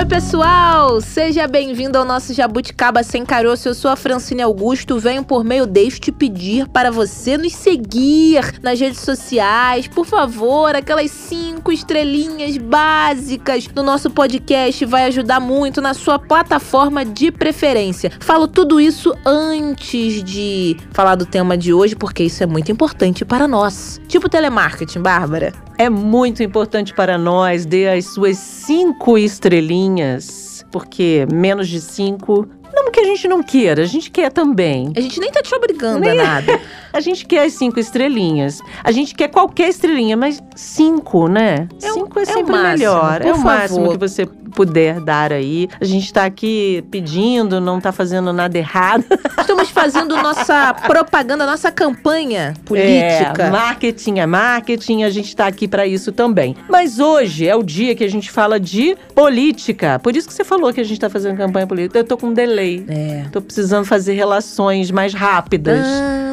[0.00, 0.98] Oi, pessoal!
[1.02, 3.68] Seja bem-vindo ao nosso Jabuticaba Sem Caroço.
[3.68, 4.98] Eu sou a Francine Augusto.
[4.98, 9.88] Venho por meio deste pedir para você nos seguir nas redes sociais.
[9.88, 17.04] Por favor, aquelas cinco estrelinhas básicas do nosso podcast vai ajudar muito na sua plataforma
[17.04, 18.10] de preferência.
[18.20, 23.22] Falo tudo isso antes de falar do tema de hoje, porque isso é muito importante
[23.22, 24.00] para nós.
[24.08, 25.52] Tipo telemarketing, Bárbara.
[25.80, 32.90] É muito importante para nós, dê as suas cinco estrelinhas, porque menos de cinco não
[32.90, 34.92] que a gente não queira, a gente quer também.
[34.94, 36.20] A gente nem tá te obrigando nem...
[36.20, 36.60] a nada.
[36.92, 38.60] a gente quer as cinco estrelinhas.
[38.84, 41.66] A gente quer qualquer estrelinha, mas cinco, né?
[41.82, 43.22] É cinco é, é sempre máximo, melhor.
[43.22, 43.44] É o favor.
[43.44, 45.68] máximo que você puder dar aí.
[45.80, 49.04] A gente tá aqui pedindo, não tá fazendo nada errado.
[49.38, 53.44] Estamos fazendo nossa propaganda, nossa campanha política.
[53.44, 56.56] É, marketing é marketing, a gente tá aqui para isso também.
[56.68, 59.98] Mas hoje é o dia que a gente fala de política.
[59.98, 61.98] Por isso que você falou que a gente tá fazendo campanha política.
[61.98, 62.84] Eu tô com um delay.
[62.88, 63.24] É.
[63.32, 65.86] Tô precisando fazer relações mais rápidas.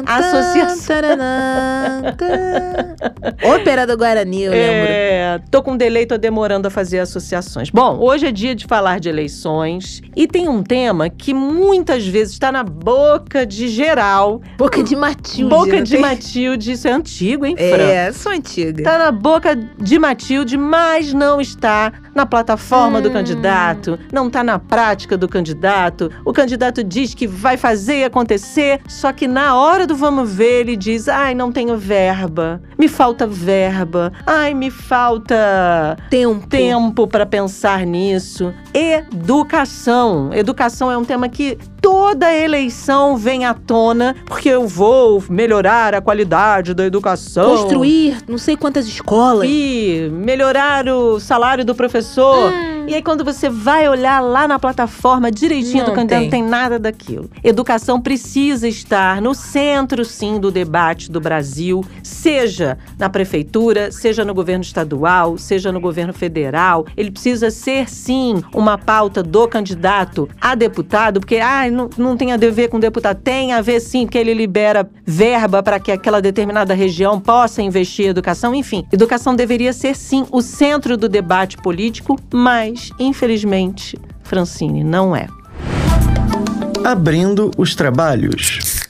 [0.06, 0.96] Associação.
[3.44, 4.86] Ópera do Guarani, eu lembro.
[4.88, 7.70] É, tô com um delay, tô demorando a fazer associações.
[7.70, 12.32] Bom, hoje é dia de falar de eleições e tem um tema que muitas vezes
[12.32, 14.40] está na boca de geral.
[14.56, 15.54] Boca de Matilde.
[15.54, 16.00] Boca de tem...
[16.00, 17.82] Matilde, isso é antigo, hein, Fran?
[17.82, 18.82] É, sou antiga.
[18.82, 23.02] Tá na boca de Matilde, mas não está na plataforma hum.
[23.02, 26.10] do candidato, não tá na prática do candidato.
[26.24, 30.76] O candidato diz que vai fazer acontecer, só que na hora do vamos ver, ele
[30.76, 37.84] diz: ai, não tenho verba, me falta verba, ai, me falta tempo, tempo para pensar
[37.84, 37.97] nisso.
[38.72, 40.30] Educação.
[40.32, 41.58] Educação é um tema que
[41.88, 47.56] toda eleição vem à tona, porque eu vou melhorar a qualidade da educação.
[47.56, 49.48] Construir não sei quantas escolas.
[49.48, 52.52] E melhorar o salário do professor.
[52.52, 52.78] Hum.
[52.88, 56.42] E aí, quando você vai olhar lá na plataforma direitinho não do candidato, não tem
[56.42, 57.30] nada daquilo.
[57.44, 64.32] Educação precisa estar no centro, sim, do debate do Brasil, seja na prefeitura, seja no
[64.32, 66.86] governo estadual, seja no governo federal.
[66.96, 72.32] Ele precisa ser, sim, uma pauta do candidato a deputado, porque ah, não, não tem
[72.32, 73.20] a ver com deputado.
[73.22, 78.06] Tem a ver, sim, porque ele libera verba para que aquela determinada região possa investir
[78.06, 78.54] em educação.
[78.54, 85.14] Enfim, educação deveria ser, sim, o centro do debate político, mas mas, infelizmente, Francine não
[85.14, 85.26] é.
[86.84, 88.87] Abrindo os trabalhos.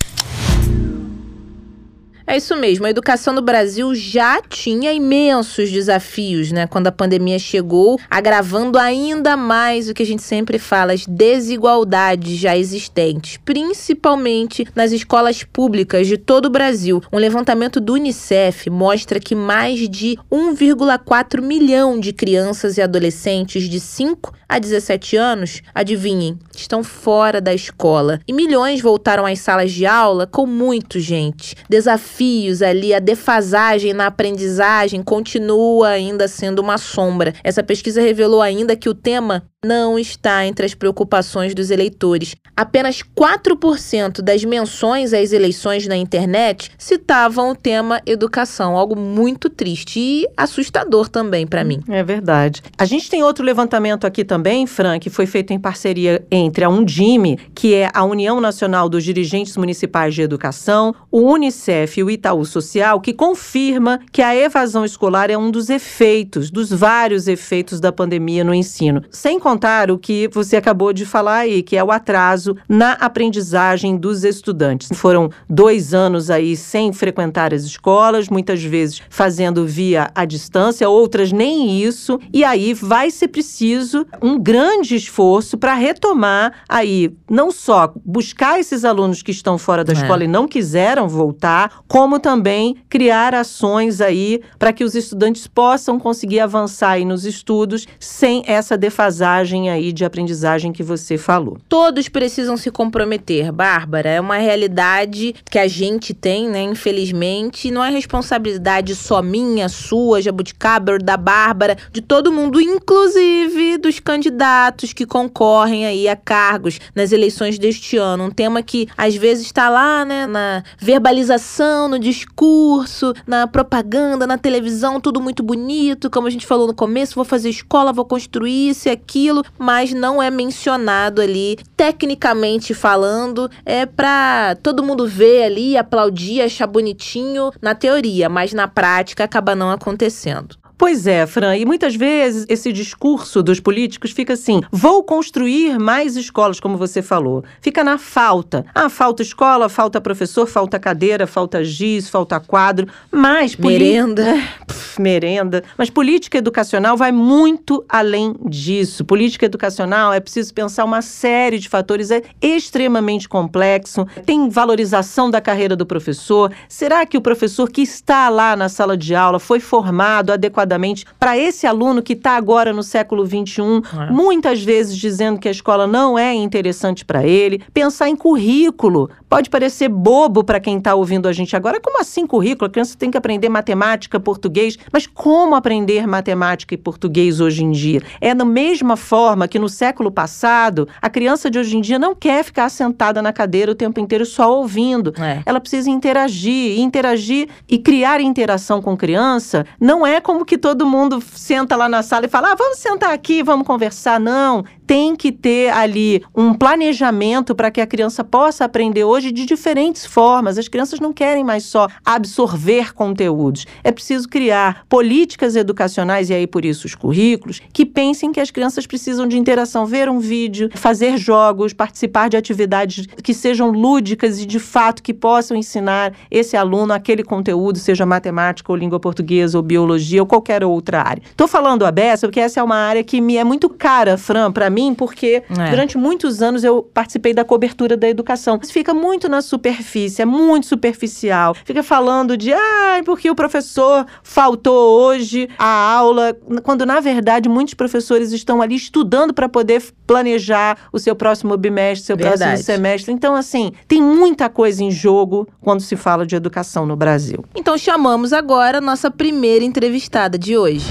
[2.30, 2.84] É isso mesmo.
[2.84, 6.66] A educação no Brasil já tinha imensos desafios, né?
[6.66, 12.36] Quando a pandemia chegou, agravando ainda mais o que a gente sempre fala, as desigualdades
[12.36, 17.02] já existentes, principalmente nas escolas públicas de todo o Brasil.
[17.10, 23.80] Um levantamento do Unicef mostra que mais de 1,4 milhão de crianças e adolescentes de
[23.80, 28.20] 5 a 17 anos, adivinhem, estão fora da escola.
[28.26, 31.54] E milhões voltaram às salas de aula com muito gente.
[31.68, 37.32] Desafios desafios ali, a defasagem na aprendizagem continua ainda sendo uma sombra.
[37.44, 42.36] Essa pesquisa revelou ainda que o tema não está entre as preocupações dos eleitores.
[42.56, 49.98] Apenas 4% das menções às eleições na internet citavam o tema educação, algo muito triste
[49.98, 51.80] e assustador também para mim.
[51.88, 52.62] É verdade.
[52.78, 56.69] A gente tem outro levantamento aqui também, Fran, que foi feito em parceria entre a
[56.69, 62.10] Undime, que é a União Nacional dos Dirigentes Municipais de Educação, o UNICEF e o
[62.10, 67.80] Itaú Social, que confirma que a evasão escolar é um dos efeitos, dos vários efeitos
[67.80, 69.02] da pandemia no ensino.
[69.10, 73.97] Sem contar o que você acabou de falar aí, que é o atraso na aprendizagem
[73.97, 74.91] dos estudantes.
[74.92, 81.32] Foram dois anos aí sem frequentar as escolas, muitas vezes fazendo via à distância, outras
[81.32, 82.20] nem isso.
[82.31, 88.84] E aí vai ser preciso um grande esforço para retomar aí, não só buscar esses
[88.84, 89.96] alunos que estão fora da é.
[89.96, 95.99] escola e não quiseram voltar, como também criar ações aí para que os estudantes possam
[95.99, 101.58] conseguir avançar aí nos estudos sem essa defasagem bagagem aí de aprendizagem que você falou.
[101.69, 104.08] Todos precisam se comprometer, Bárbara.
[104.08, 106.62] É uma realidade que a gente tem, né?
[106.62, 114.00] Infelizmente, não é responsabilidade só minha, sua, Jabuticaba, da Bárbara, de todo mundo, inclusive dos
[114.00, 118.25] candidatos que concorrem aí a cargos nas eleições deste ano.
[118.25, 124.38] Um tema que às vezes está lá, né, na verbalização, no discurso, na propaganda, na
[124.38, 128.70] televisão, tudo muito bonito, como a gente falou no começo, vou fazer escola, vou construir
[128.70, 135.06] isso e aquilo aquilo, mas não é mencionado ali tecnicamente falando, é para todo mundo
[135.06, 140.56] ver ali, aplaudir, achar bonitinho na teoria, mas na prática acaba não acontecendo.
[140.78, 146.14] Pois é, Fran, e muitas vezes esse discurso dos políticos fica assim: vou construir mais
[146.14, 147.42] escolas, como você falou.
[147.60, 148.64] Fica na falta.
[148.72, 152.86] Ah, falta escola, falta professor, falta cadeira, falta giz, falta quadro.
[153.10, 153.56] Mas.
[153.56, 154.40] Merenda.
[154.69, 155.64] Pff, merenda.
[155.76, 159.04] Mas política educacional vai muito além disso.
[159.04, 164.06] Política educacional é preciso pensar uma série de fatores, é extremamente complexo.
[164.24, 166.52] Tem valorização da carreira do professor.
[166.69, 170.68] Será que o professor que está lá na sala de aula foi formado adequadamente?
[170.69, 173.62] Adequadamente para esse aluno que está agora no século XXI,
[174.09, 174.12] é.
[174.12, 177.62] muitas vezes dizendo que a escola não é interessante para ele.
[177.73, 181.81] Pensar em currículo pode parecer bobo para quem está ouvindo a gente agora.
[181.81, 182.69] Como assim currículo?
[182.69, 184.79] A criança tem que aprender matemática, português.
[184.93, 188.03] Mas como aprender matemática e português hoje em dia?
[188.20, 192.15] É da mesma forma que no século passado, a criança de hoje em dia não
[192.15, 195.15] quer ficar sentada na cadeira o tempo inteiro só ouvindo.
[195.19, 195.43] É.
[195.47, 196.49] Ela precisa interagir.
[196.49, 201.88] E interagir e criar interação com criança não é como que todo mundo senta lá
[201.88, 204.20] na sala e fala: ah, vamos sentar aqui, vamos conversar.
[204.20, 204.64] Não.
[204.87, 210.06] Tem que ter ali um planejamento para que a criança possa aprender hoje de diferentes
[210.06, 210.56] formas.
[210.56, 213.66] As crianças não querem mais só absorver conteúdos.
[213.84, 218.50] É preciso criar políticas educacionais, e aí por isso os currículos, que pensem que as
[218.50, 224.40] crianças precisam de interação, ver um vídeo, fazer jogos, participar de atividades que sejam lúdicas
[224.40, 229.58] e de fato que possam ensinar esse aluno aquele conteúdo, seja matemática ou língua portuguesa
[229.58, 231.22] ou biologia ou qualquer outra área.
[231.36, 234.50] Tô falando a beça porque essa é uma área que me é muito cara, Fran,
[234.50, 235.70] para mim, porque é.
[235.70, 238.58] durante muitos anos eu participei da cobertura da educação.
[238.62, 241.54] Fica muito na superfície, é muito superficial.
[241.64, 247.74] Fica falando de, ah, porque o professor faltou hoje a aula, quando na verdade muitos
[247.74, 252.38] professores estão ali estudando para poder planejar o seu próximo bimestre, seu verdade.
[252.38, 253.12] próximo semestre.
[253.12, 257.44] Então, assim, tem muita coisa em jogo quando se fala de educação no Brasil.
[257.54, 260.87] Então, chamamos agora a nossa primeira entrevistada de hoje.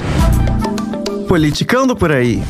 [1.28, 2.42] Politicando por aí.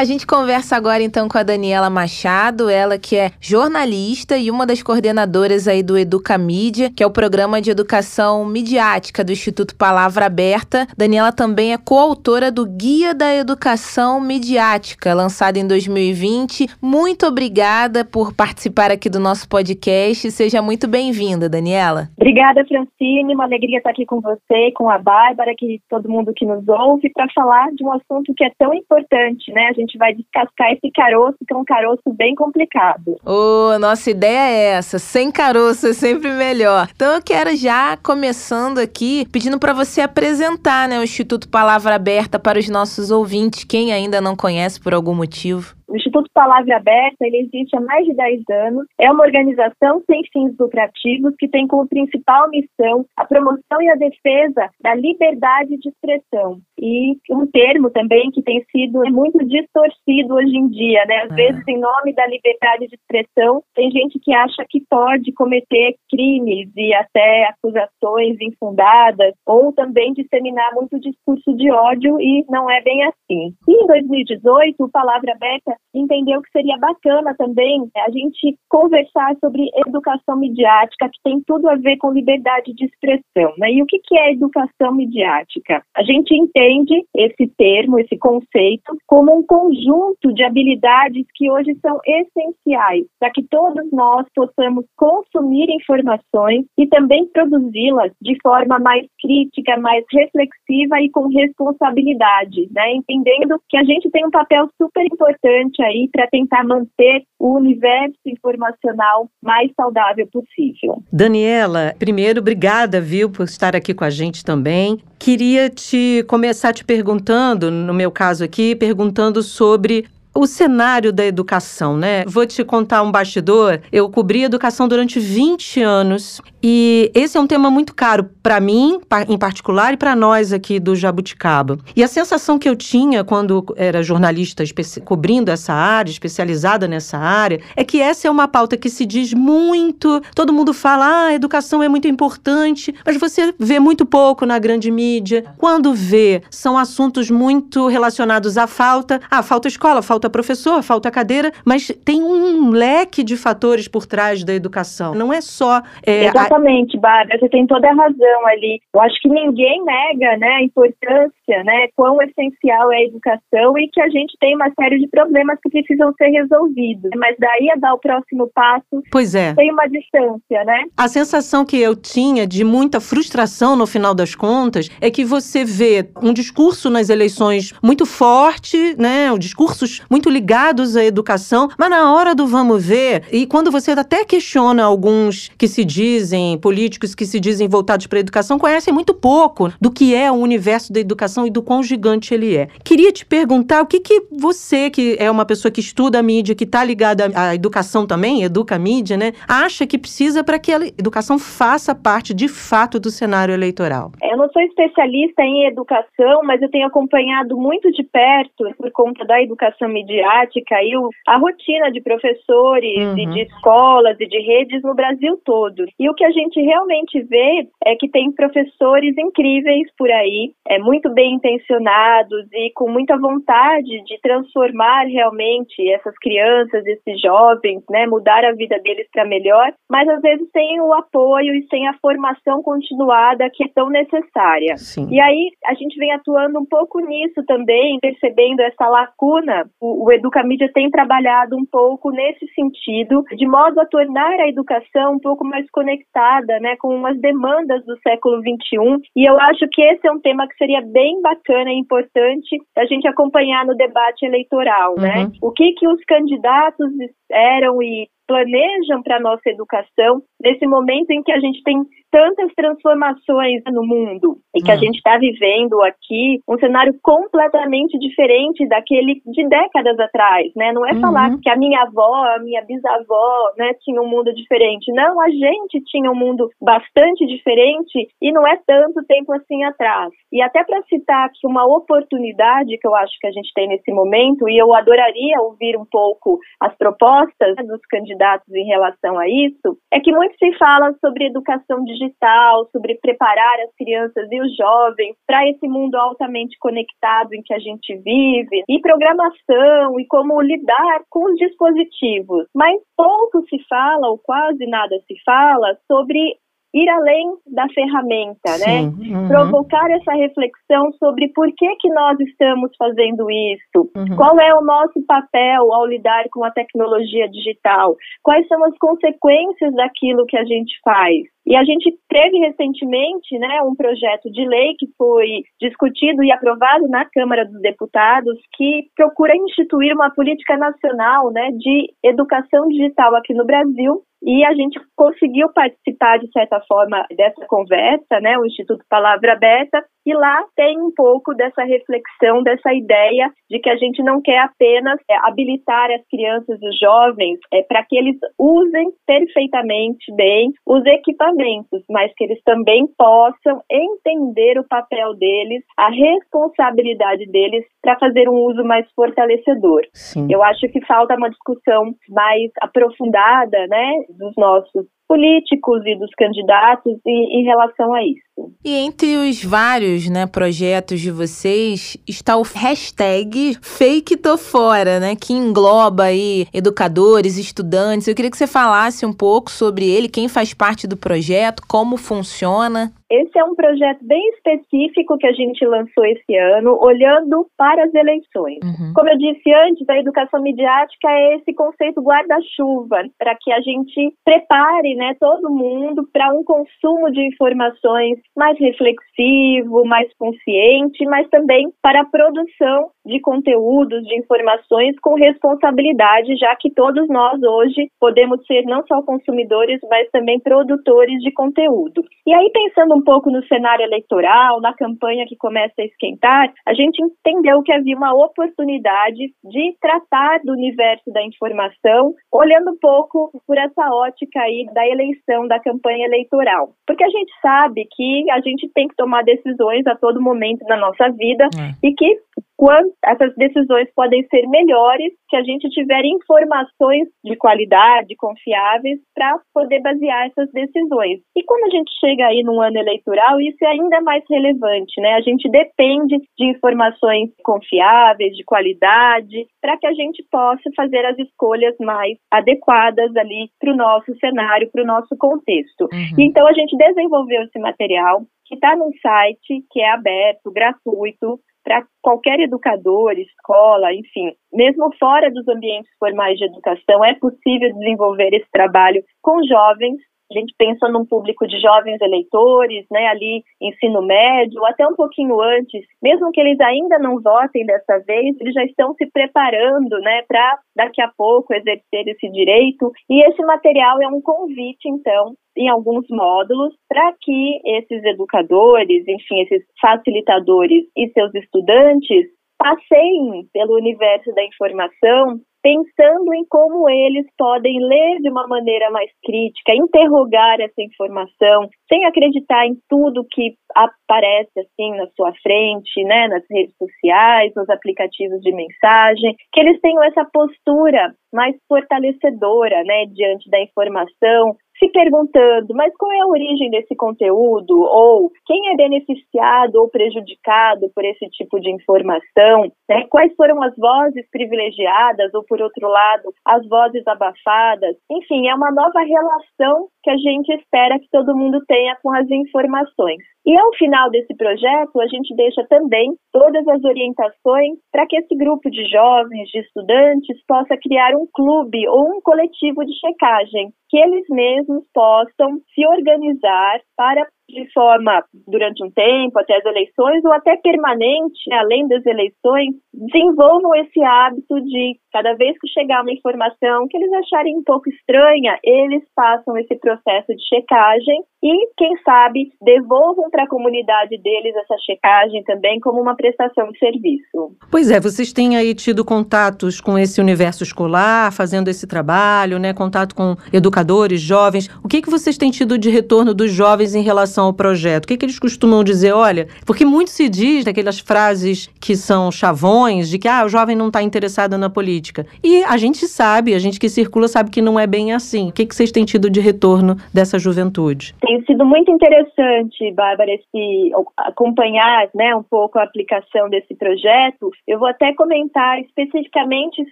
[0.00, 4.64] A gente conversa agora então com a Daniela Machado, ela que é jornalista e uma
[4.64, 9.76] das coordenadoras aí do Educa Mídia, que é o programa de educação midiática do Instituto
[9.76, 10.86] Palavra Aberta.
[10.96, 16.66] Daniela também é coautora do Guia da Educação Midiática, lançado em 2020.
[16.80, 20.30] Muito obrigada por participar aqui do nosso podcast.
[20.30, 22.08] Seja muito bem-vinda, Daniela.
[22.16, 23.34] Obrigada, Francine.
[23.34, 27.10] Uma alegria estar aqui com você, com a Bárbara, que todo mundo que nos ouve,
[27.12, 29.68] para falar de um assunto que é tão importante, né?
[29.68, 33.16] A gente vai descascar esse caroço, que é um caroço bem complicado.
[33.24, 36.88] Oh, nossa ideia é essa, sem caroço é sempre melhor.
[36.94, 42.38] Então eu quero já começando aqui, pedindo para você apresentar, né, o Instituto Palavra Aberta
[42.38, 45.74] para os nossos ouvintes, quem ainda não conhece por algum motivo.
[45.90, 48.86] O Instituto Palavra Aberta ele existe há mais de 10 anos.
[48.98, 53.96] É uma organização sem fins lucrativos que tem como principal missão a promoção e a
[53.96, 56.60] defesa da liberdade de expressão.
[56.78, 61.24] E um termo também que tem sido muito distorcido hoje em dia, né?
[61.24, 61.34] Às é.
[61.34, 66.70] vezes, em nome da liberdade de expressão, tem gente que acha que pode cometer crimes
[66.76, 73.02] e até acusações infundadas, ou também disseminar muito discurso de ódio, e não é bem
[73.04, 73.52] assim.
[73.68, 79.36] E em 2018, o Palavra Aberta entendeu que seria bacana também né, a gente conversar
[79.40, 83.54] sobre educação midiática, que tem tudo a ver com liberdade de expressão.
[83.58, 83.72] Né?
[83.72, 85.82] E o que, é educação midiática?
[85.96, 91.98] A gente entende esse termo, esse conceito, como um conjunto de habilidades que hoje são
[92.04, 99.78] essenciais para que todos nós possamos consumir informações e também produzi-las de forma mais crítica,
[99.78, 102.94] mais reflexiva e com responsabilidade, né?
[102.94, 107.56] entendendo que a gente tem um papel super importante importante aí para tentar manter o
[107.56, 111.02] universo informacional mais saudável possível.
[111.12, 114.98] Daniela, primeiro, obrigada, viu, por estar aqui com a gente também.
[115.18, 121.96] Queria te começar te perguntando, no meu caso aqui, perguntando sobre o cenário da educação,
[121.96, 122.24] né?
[122.26, 123.80] Vou te contar um bastidor.
[123.90, 129.00] Eu cobri educação durante 20 anos e esse é um tema muito caro para mim,
[129.28, 131.78] em particular, e para nós aqui do Jabuticaba.
[131.96, 134.62] E a sensação que eu tinha quando era jornalista
[135.04, 139.32] cobrindo essa área, especializada nessa área, é que essa é uma pauta que se diz
[139.32, 140.22] muito.
[140.34, 144.90] Todo mundo fala, ah, educação é muito importante, mas você vê muito pouco na grande
[144.90, 145.44] mídia.
[145.56, 149.20] Quando vê, são assuntos muito relacionados à falta.
[149.30, 154.06] Ah, falta escola, falta falta professor, falta cadeira, mas tem um leque de fatores por
[154.06, 155.14] trás da educação.
[155.14, 155.80] Não é só.
[156.06, 157.00] É, Exatamente, a...
[157.00, 158.80] Bárbara, você tem toda a razão ali.
[158.92, 163.88] Eu acho que ninguém nega né, a importância, né, quão essencial é a educação e
[163.88, 167.10] que a gente tem uma série de problemas que precisam ser resolvidos.
[167.16, 169.02] Mas daí a dar o próximo passo.
[169.10, 169.54] Pois é.
[169.54, 170.84] Tem uma distância, né?
[170.96, 175.64] A sensação que eu tinha de muita frustração no final das contas é que você
[175.64, 179.30] vê um discurso nas eleições muito forte, né?
[179.38, 184.24] Discursos muito ligados à educação, mas na hora do vamos ver, e quando você até
[184.24, 189.14] questiona alguns que se dizem, políticos que se dizem voltados para a educação, conhecem muito
[189.14, 192.68] pouco do que é o universo da educação e do quão gigante ele é.
[192.84, 196.54] Queria te perguntar o que, que você, que é uma pessoa que estuda a mídia,
[196.54, 199.32] que está ligada à educação também, educa a mídia, né?
[199.46, 204.10] Acha que precisa para que a educação faça parte de fato do cenário eleitoral?
[204.22, 209.24] Eu não sou especialista em educação, mas eu tenho acompanhado muito de perto, por conta
[209.24, 210.92] da educação midiática, e
[211.26, 213.18] a rotina de professores uhum.
[213.18, 215.84] e de escolas e de redes no Brasil todo.
[215.98, 220.78] E o que a gente realmente vê é que tem professores incríveis por aí, é
[220.78, 228.06] muito bem intencionados e com muita vontade de transformar realmente essas crianças, esses jovens, né,
[228.06, 231.94] mudar a vida deles para melhor, mas às vezes sem o apoio e sem a
[232.00, 234.76] formação continuada que é tão necessária.
[234.76, 235.08] Sim.
[235.10, 239.68] E aí a gente vem atuando um pouco nisso também, percebendo essa lacuna.
[239.90, 245.14] O, o Educamídia tem trabalhado um pouco nesse sentido, de modo a tornar a educação
[245.14, 249.02] um pouco mais conectada, né, com as demandas do século XXI.
[249.16, 252.84] E eu acho que esse é um tema que seria bem bacana e importante a
[252.86, 255.24] gente acompanhar no debate eleitoral, né?
[255.24, 255.32] uhum.
[255.42, 256.90] O que que os candidatos
[257.30, 261.82] eram e planejam para a nossa educação nesse momento em que a gente tem
[262.12, 264.78] tantas transformações no mundo e que a hum.
[264.78, 270.72] gente está vivendo aqui um cenário completamente diferente daquele de décadas atrás, né?
[270.72, 271.00] Não é uhum.
[271.00, 274.92] falar que a minha avó, a minha bisavó, né, tinha um mundo diferente.
[274.92, 280.10] Não, a gente tinha um mundo bastante diferente e não é tanto tempo assim atrás.
[280.32, 283.92] E até para citar aqui uma oportunidade que eu acho que a gente tem nesse
[283.92, 288.19] momento e eu adoraria ouvir um pouco as propostas dos candidatos
[288.52, 293.60] em relação a isso, é que muito se fala sobre educação digital digital, sobre preparar
[293.60, 298.64] as crianças e os jovens para esse mundo altamente conectado em que a gente vive,
[298.68, 302.46] e programação e como lidar com os dispositivos.
[302.54, 306.36] Mas pouco se fala, ou quase nada se fala, sobre
[306.74, 308.90] ir além da ferramenta, né?
[308.90, 309.18] Sim, né?
[309.18, 309.28] Uhum.
[309.28, 314.16] Provocar essa reflexão sobre por que que nós estamos fazendo isso, uhum.
[314.16, 319.74] qual é o nosso papel ao lidar com a tecnologia digital, quais são as consequências
[319.74, 321.24] daquilo que a gente faz.
[321.46, 326.86] E a gente teve recentemente né, um projeto de lei que foi discutido e aprovado
[326.88, 333.34] na Câmara dos Deputados que procura instituir uma política nacional né, de educação digital aqui
[333.34, 334.02] no Brasil.
[334.22, 339.82] E a gente conseguiu participar, de certa forma, dessa conversa, né, o Instituto Palavra Aberta,
[340.06, 344.38] e lá tem um pouco dessa reflexão, dessa ideia de que a gente não quer
[344.38, 350.52] apenas é, habilitar as crianças e os jovens é, para que eles usem perfeitamente bem
[350.66, 357.98] os equipamentos, mas que eles também possam entender o papel deles, a responsabilidade deles para
[357.98, 359.82] fazer um uso mais fortalecedor.
[359.92, 360.28] Sim.
[360.30, 366.96] Eu acho que falta uma discussão mais aprofundada, né, dos nossos políticos e dos candidatos
[367.04, 368.54] em, em relação a isso.
[368.64, 375.16] E entre os vários né, projetos de vocês está o hashtag Fake Tô Fora, né?
[375.16, 378.06] Que engloba aí educadores, estudantes.
[378.06, 381.96] Eu queria que você falasse um pouco sobre ele, quem faz parte do projeto, como
[381.96, 382.92] funciona.
[383.10, 387.92] Esse é um projeto bem específico que a gente lançou esse ano, olhando para as
[387.92, 388.58] eleições.
[388.62, 388.92] Uhum.
[388.94, 394.14] Como eu disse antes, a educação midiática é esse conceito guarda-chuva, para que a gente
[394.24, 401.72] prepare né, todo mundo para um consumo de informações mais reflexivo, mais consciente, mas também
[401.80, 408.44] para a produção de conteúdos, de informações com responsabilidade, já que todos nós hoje podemos
[408.46, 412.04] ser não só consumidores, mas também produtores de conteúdo.
[412.26, 416.74] E aí, pensando um pouco no cenário eleitoral, na campanha que começa a esquentar, a
[416.74, 423.30] gente entendeu que havia uma oportunidade de tratar do universo da informação, olhando um pouco
[423.46, 426.70] por essa ótica aí da eleição, da campanha eleitoral.
[426.86, 430.76] Porque a gente sabe que a gente tem que tomar decisões a todo momento na
[430.76, 431.86] nossa vida é.
[431.86, 432.18] e que
[432.60, 439.38] quanto essas decisões podem ser melhores se a gente tiver informações de qualidade, confiáveis, para
[439.54, 441.20] poder basear essas decisões.
[441.34, 445.14] E quando a gente chega aí num ano eleitoral, isso é ainda mais relevante, né?
[445.14, 451.18] A gente depende de informações confiáveis, de qualidade, para que a gente possa fazer as
[451.18, 455.88] escolhas mais adequadas ali para o nosso cenário, para o nosso contexto.
[455.92, 456.16] Uhum.
[456.18, 461.84] Então a gente desenvolveu esse material que está num site que é aberto, gratuito, para
[462.02, 468.50] qualquer educador, escola, enfim, mesmo fora dos ambientes formais de educação, é possível desenvolver esse
[468.50, 469.98] trabalho com jovens
[470.30, 475.40] a gente pensa num público de jovens eleitores, né, ali ensino médio, até um pouquinho
[475.40, 480.22] antes, mesmo que eles ainda não votem dessa vez, eles já estão se preparando, né,
[480.28, 482.92] para daqui a pouco exercer esse direito.
[483.08, 489.40] E esse material é um convite, então, em alguns módulos, para que esses educadores, enfim,
[489.42, 497.78] esses facilitadores e seus estudantes passeiem pelo universo da informação pensando em como eles podem
[497.80, 504.58] ler de uma maneira mais crítica, interrogar essa informação, sem acreditar em tudo que aparece
[504.58, 510.02] assim na sua frente, né, nas redes sociais, nos aplicativos de mensagem, que eles tenham
[510.04, 516.70] essa postura mais fortalecedora, né, diante da informação, se perguntando, mas qual é a origem
[516.70, 517.78] desse conteúdo?
[517.78, 522.72] Ou quem é beneficiado ou prejudicado por esse tipo de informação?
[522.88, 523.06] Né?
[523.10, 527.96] Quais foram as vozes privilegiadas ou, por outro lado, as vozes abafadas?
[528.10, 532.28] Enfim, é uma nova relação que a gente espera que todo mundo tenha com as
[532.30, 533.18] informações.
[533.46, 538.36] E ao final desse projeto, a gente deixa também todas as orientações para que esse
[538.36, 543.98] grupo de jovens, de estudantes, possa criar um clube ou um coletivo de checagem, que
[543.98, 550.32] eles mesmos possam se organizar para de forma durante um tempo, até as eleições, ou
[550.32, 556.86] até permanente, além das eleições, desenvolvam esse hábito de, cada vez que chegar uma informação
[556.88, 562.50] que eles acharem um pouco estranha, eles façam esse processo de checagem e, quem sabe,
[562.62, 567.56] devolvam para a comunidade deles essa checagem também como uma prestação de serviço.
[567.70, 572.74] Pois é, vocês têm aí tido contatos com esse universo escolar, fazendo esse trabalho, né?
[572.74, 574.68] Contato com educadores, jovens.
[574.84, 578.04] O que, que vocês têm tido de retorno dos jovens em relação ao projeto?
[578.04, 579.12] O que, que eles costumam dizer?
[579.12, 583.76] Olha, porque muito se diz daquelas frases que são chavões, de que ah, o jovem
[583.76, 585.26] não está interessado na política.
[585.42, 588.48] E a gente sabe, a gente que circula sabe que não é bem assim.
[588.48, 591.14] O que, que vocês têm tido de retorno dessa juventude?
[591.20, 597.50] Tem sido muito interessante, Bárbara, esse, acompanhar né, um pouco a aplicação desse projeto.
[597.66, 599.84] Eu vou até comentar especificamente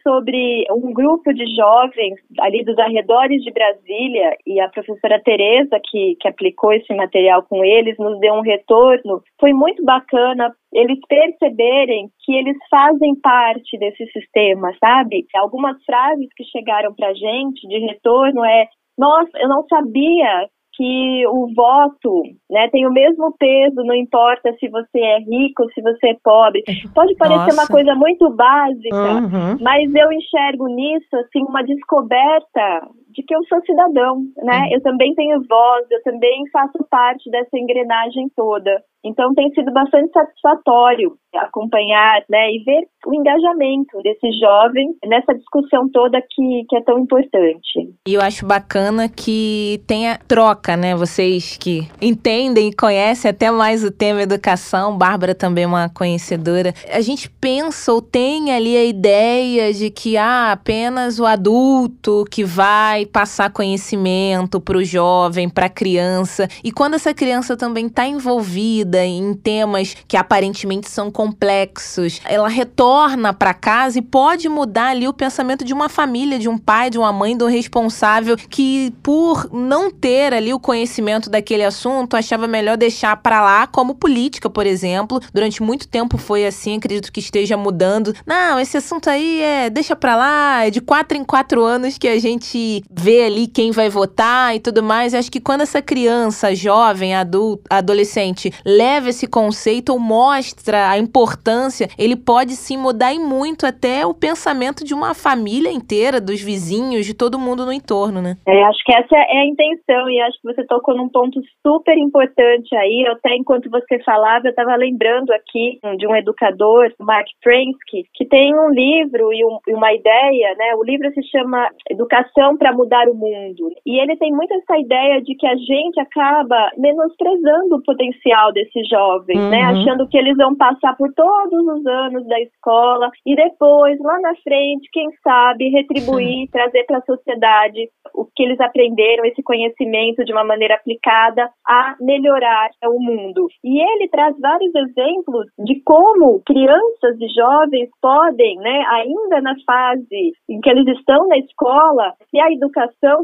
[0.03, 6.17] sobre um grupo de jovens ali dos arredores de Brasília e a professora Tereza, que,
[6.21, 9.23] que aplicou esse material com eles, nos deu um retorno.
[9.41, 15.27] Foi muito bacana eles perceberem que eles fazem parte desse sistema, sabe?
[15.35, 18.67] Algumas frases que chegaram para gente de retorno é
[18.99, 20.49] nossa, eu não sabia
[20.79, 25.83] que o voto né, tem o mesmo peso, não importa se você é rico, se
[25.83, 26.63] você é pobre.
[26.95, 27.55] Pode parecer Nossa.
[27.55, 29.59] uma coisa muito básica, uhum.
[29.61, 34.61] mas eu enxergo nisso assim uma descoberta de que eu sou cidadão, né?
[34.61, 34.75] Uhum.
[34.75, 38.81] Eu também tenho voz, eu também faço parte dessa engrenagem toda.
[39.05, 45.89] Então tem sido bastante satisfatório acompanhar né, e ver o engajamento desses jovens nessa discussão
[45.93, 47.93] toda que, que é tão importante.
[48.07, 50.97] E eu acho bacana que tenha troca, né?
[50.97, 56.73] Vocês que entendem e conhecem até mais o tema educação, Bárbara também é uma conhecedora.
[56.93, 62.43] A gente pensa ou tem ali a ideia de que ah, apenas o adulto que
[62.43, 66.49] vai passar conhecimento para o jovem, para a criança.
[66.63, 73.33] E quando essa criança também está envolvida em temas que aparentemente são complexos, ela retorna
[73.33, 76.99] para casa e pode mudar ali o pensamento de uma família, de um pai, de
[76.99, 82.77] uma mãe, do responsável que por não ter ali o conhecimento daquele assunto, achava melhor
[82.77, 85.21] deixar para lá, como política, por exemplo.
[85.33, 88.15] Durante muito tempo foi assim, acredito que esteja mudando.
[88.27, 92.09] Não, esse assunto aí é deixa para lá, é de quatro em quatro anos que
[92.09, 95.15] a gente vê ali quem vai votar e tudo mais.
[95.15, 101.89] Acho que quando essa criança, jovem, adulto, adolescente, leva esse conceito ou mostra a importância,
[101.99, 107.07] ele pode sim mudar e muito até o pensamento de uma família inteira, dos vizinhos,
[107.07, 108.37] de todo mundo no entorno, né?
[108.47, 111.97] É, acho que essa é a intenção e acho que você tocou num ponto super
[111.97, 113.05] importante aí.
[113.07, 118.27] Eu até enquanto você falava, eu estava lembrando aqui de um educador, Mark Prensky, que
[118.27, 120.75] tem um livro e, um, e uma ideia, né?
[120.77, 123.71] O livro se chama Educação para mudar o mundo.
[123.85, 128.89] E ele tem muito essa ideia de que a gente acaba menosprezando o potencial desses
[128.89, 129.45] jovens, né?
[129.45, 129.51] uhum.
[129.51, 129.63] né?
[129.63, 134.35] Achando que eles vão passar por todos os anos da escola e depois, lá na
[134.37, 140.33] frente, quem sabe, retribuir, trazer para a sociedade o que eles aprenderam, esse conhecimento de
[140.33, 143.49] uma maneira aplicada a melhorar o mundo.
[143.65, 150.33] E ele traz vários exemplos de como crianças e jovens podem, né, ainda na fase
[150.49, 152.68] em que eles estão na escola, se a educação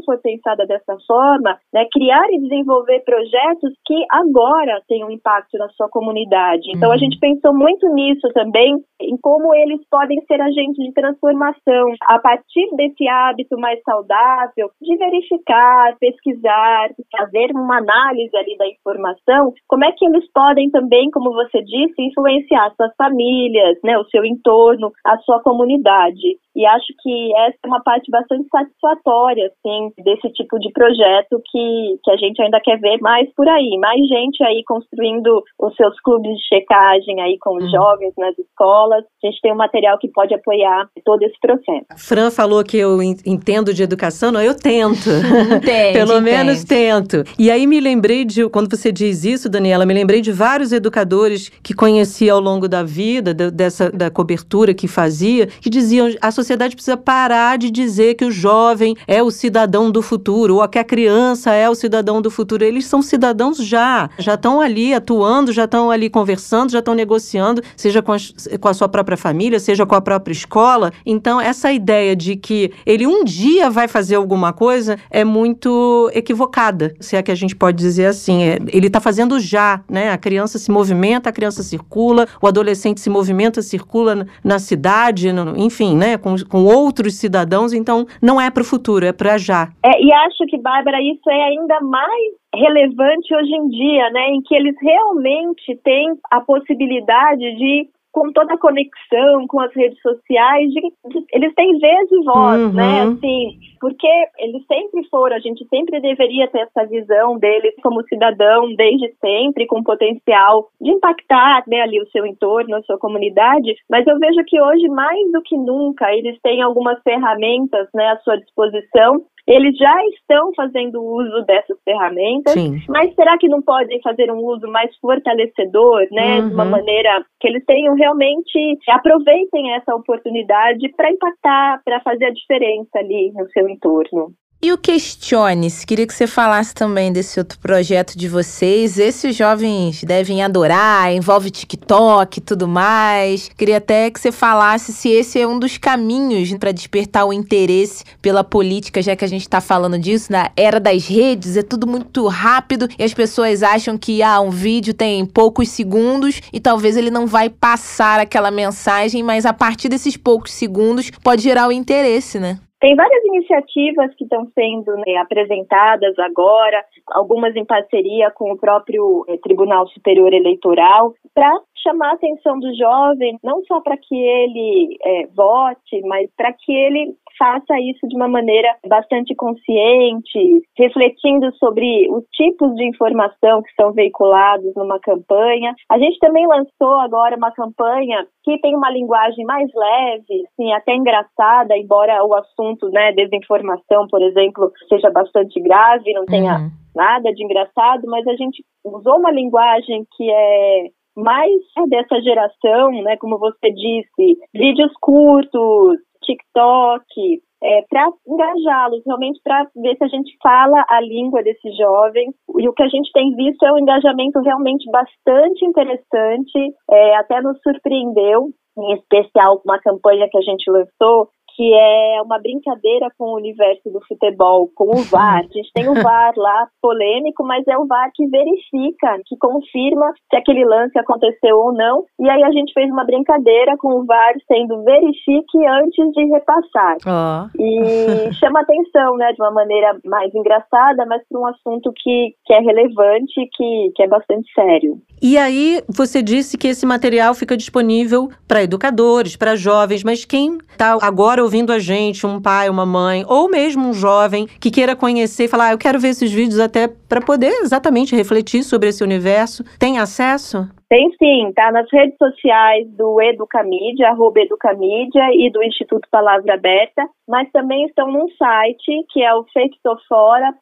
[0.05, 5.89] for pensada dessa forma, né, criar e desenvolver projetos que agora tenham impacto na sua
[5.89, 6.71] comunidade.
[6.75, 6.99] Então a uhum.
[6.99, 12.67] gente pensou muito nisso também, em como eles podem ser agentes de transformação a partir
[12.75, 19.91] desse hábito mais saudável de verificar, pesquisar, fazer uma análise ali da informação, como é
[19.91, 25.17] que eles podem também, como você disse, influenciar suas famílias, né, o seu entorno, a
[25.19, 26.37] sua comunidade.
[26.55, 31.99] E acho que essa é uma parte bastante satisfatória, assim, desse tipo de projeto que,
[32.03, 33.77] que a gente ainda quer ver mais por aí.
[33.79, 37.71] Mais gente aí construindo os seus clubes de checagem aí com os uhum.
[37.71, 39.03] jovens nas escolas.
[39.23, 41.85] A gente tem um material que pode apoiar todo esse processo.
[41.97, 45.09] Fran falou que eu entendo de educação, não, eu tento.
[45.55, 47.23] Entende, Pelo menos tento.
[47.37, 51.49] E aí me lembrei de, quando você diz isso, Daniela, me lembrei de vários educadores
[51.49, 56.75] que conheci ao longo da vida, dessa da cobertura que fazia, que diziam a sociedade
[56.75, 60.83] precisa parar de dizer que o jovem é o cidadão do futuro, ou que a
[60.83, 62.63] criança é o cidadão do futuro.
[62.63, 67.61] Eles são cidadãos já, já estão ali atuando, já estão ali conversando, já estão negociando,
[67.75, 68.17] seja com a,
[68.59, 70.91] com a sua própria família, seja com a própria escola.
[71.05, 76.93] Então, essa ideia de que ele um dia vai fazer alguma coisa é muito equivocada,
[76.99, 78.43] se é que a gente pode dizer assim.
[78.43, 80.11] É, ele está fazendo já, né?
[80.11, 85.57] A criança se movimenta, a criança circula, o adolescente se movimenta, circula na cidade, no,
[85.57, 86.17] enfim, né?
[86.17, 89.69] Com, com outros cidadãos, então não é para o futuro, é para já.
[89.83, 94.41] É, e acho que, Bárbara, isso é ainda mais relevante hoje em dia, né, em
[94.41, 100.71] que eles realmente têm a possibilidade de com toda a conexão com as redes sociais,
[100.71, 102.71] de, de, eles têm vez e voz, uhum.
[102.71, 103.01] né?
[103.01, 104.07] Assim, porque
[104.39, 109.67] eles sempre foram, a gente sempre deveria ter essa visão deles como cidadão desde sempre,
[109.67, 114.45] com potencial de impactar né, ali o seu entorno, a sua comunidade, mas eu vejo
[114.47, 119.77] que hoje, mais do que nunca, eles têm algumas ferramentas né, à sua disposição eles
[119.77, 122.79] já estão fazendo uso dessas ferramentas, Sim.
[122.89, 126.39] mas será que não podem fazer um uso mais fortalecedor, né?
[126.39, 126.47] Uhum.
[126.47, 126.71] De uma uhum.
[126.71, 133.31] maneira que eles tenham realmente aproveitem essa oportunidade para impactar, para fazer a diferença ali
[133.33, 134.33] no seu entorno.
[134.65, 138.97] E o Questione-se, queria que você falasse também desse outro projeto de vocês.
[138.97, 143.47] Esse os jovens devem adorar, envolve TikTok e tudo mais.
[143.55, 148.03] Queria até que você falasse se esse é um dos caminhos para despertar o interesse
[148.23, 151.85] pela política, já que a gente está falando disso, na era das redes, é tudo
[151.85, 156.97] muito rápido e as pessoas acham que ah, um vídeo tem poucos segundos e talvez
[156.97, 161.71] ele não vai passar aquela mensagem, mas a partir desses poucos segundos pode gerar o
[161.71, 162.57] interesse, né?
[162.79, 169.25] Tem várias iniciativas que estão sendo né, apresentadas agora, algumas em parceria com o próprio
[169.29, 171.51] eh, Tribunal Superior Eleitoral, para
[171.85, 176.71] chamar a atenção do jovem, não só para que ele é, vote, mas para que
[176.71, 183.73] ele faça isso de uma maneira bastante consciente, refletindo sobre os tipos de informação que
[183.79, 185.75] são veiculados numa campanha.
[185.89, 190.95] A gente também lançou agora uma campanha que tem uma linguagem mais leve, assim, até
[190.95, 196.69] engraçada, embora o assunto, né, desinformação, por exemplo, seja bastante grave, não tenha uhum.
[196.95, 201.51] nada de engraçado, mas a gente usou uma linguagem que é mais
[201.89, 209.95] dessa geração, né, como você disse, vídeos curtos, TikTok, é, para engajá-los, realmente para ver
[209.97, 212.35] se a gente fala a língua desses jovens.
[212.59, 217.41] E o que a gente tem visto é um engajamento realmente bastante interessante, é, até
[217.41, 223.25] nos surpreendeu, em especial uma campanha que a gente lançou, que é uma brincadeira com
[223.25, 225.39] o universo do futebol, com o VAR.
[225.39, 230.11] A gente tem o VAR lá, polêmico, mas é o VAR que verifica, que confirma
[230.29, 232.03] se aquele lance aconteceu ou não.
[232.19, 236.97] E aí a gente fez uma brincadeira com o VAR sendo verifique antes de repassar.
[237.07, 237.61] Oh.
[237.61, 242.53] E chama atenção, né, de uma maneira mais engraçada, mas para um assunto que, que
[242.53, 244.97] é relevante, que, que é bastante sério.
[245.21, 250.57] E aí você disse que esse material fica disponível para educadores, para jovens, mas quem
[250.57, 254.95] está agora ouvindo a gente, um pai, uma mãe, ou mesmo um jovem que queira
[254.95, 258.89] conhecer e falar, ah, eu quero ver esses vídeos até para poder exatamente refletir sobre
[258.89, 260.67] esse universo, tem acesso?
[260.89, 267.07] Tem sim, tá nas redes sociais do Educamídia, arroba Educamídia e do Instituto Palavra Aberta,
[267.27, 270.55] mas também estão num site que é o feitofora.org.br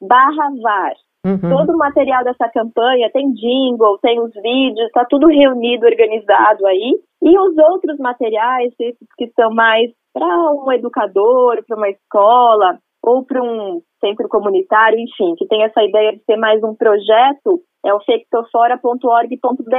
[0.00, 0.94] barra VAR.
[1.26, 1.50] Uhum.
[1.50, 6.94] Todo o material dessa campanha tem jingle, tem os vídeos, está tudo reunido, organizado aí.
[7.26, 13.24] E os outros materiais, esses que são mais para um educador, para uma escola ou
[13.24, 17.94] para um centro comunitário, enfim, que tem essa ideia de ser mais um projeto, é
[17.94, 19.76] o fectofora.org.br.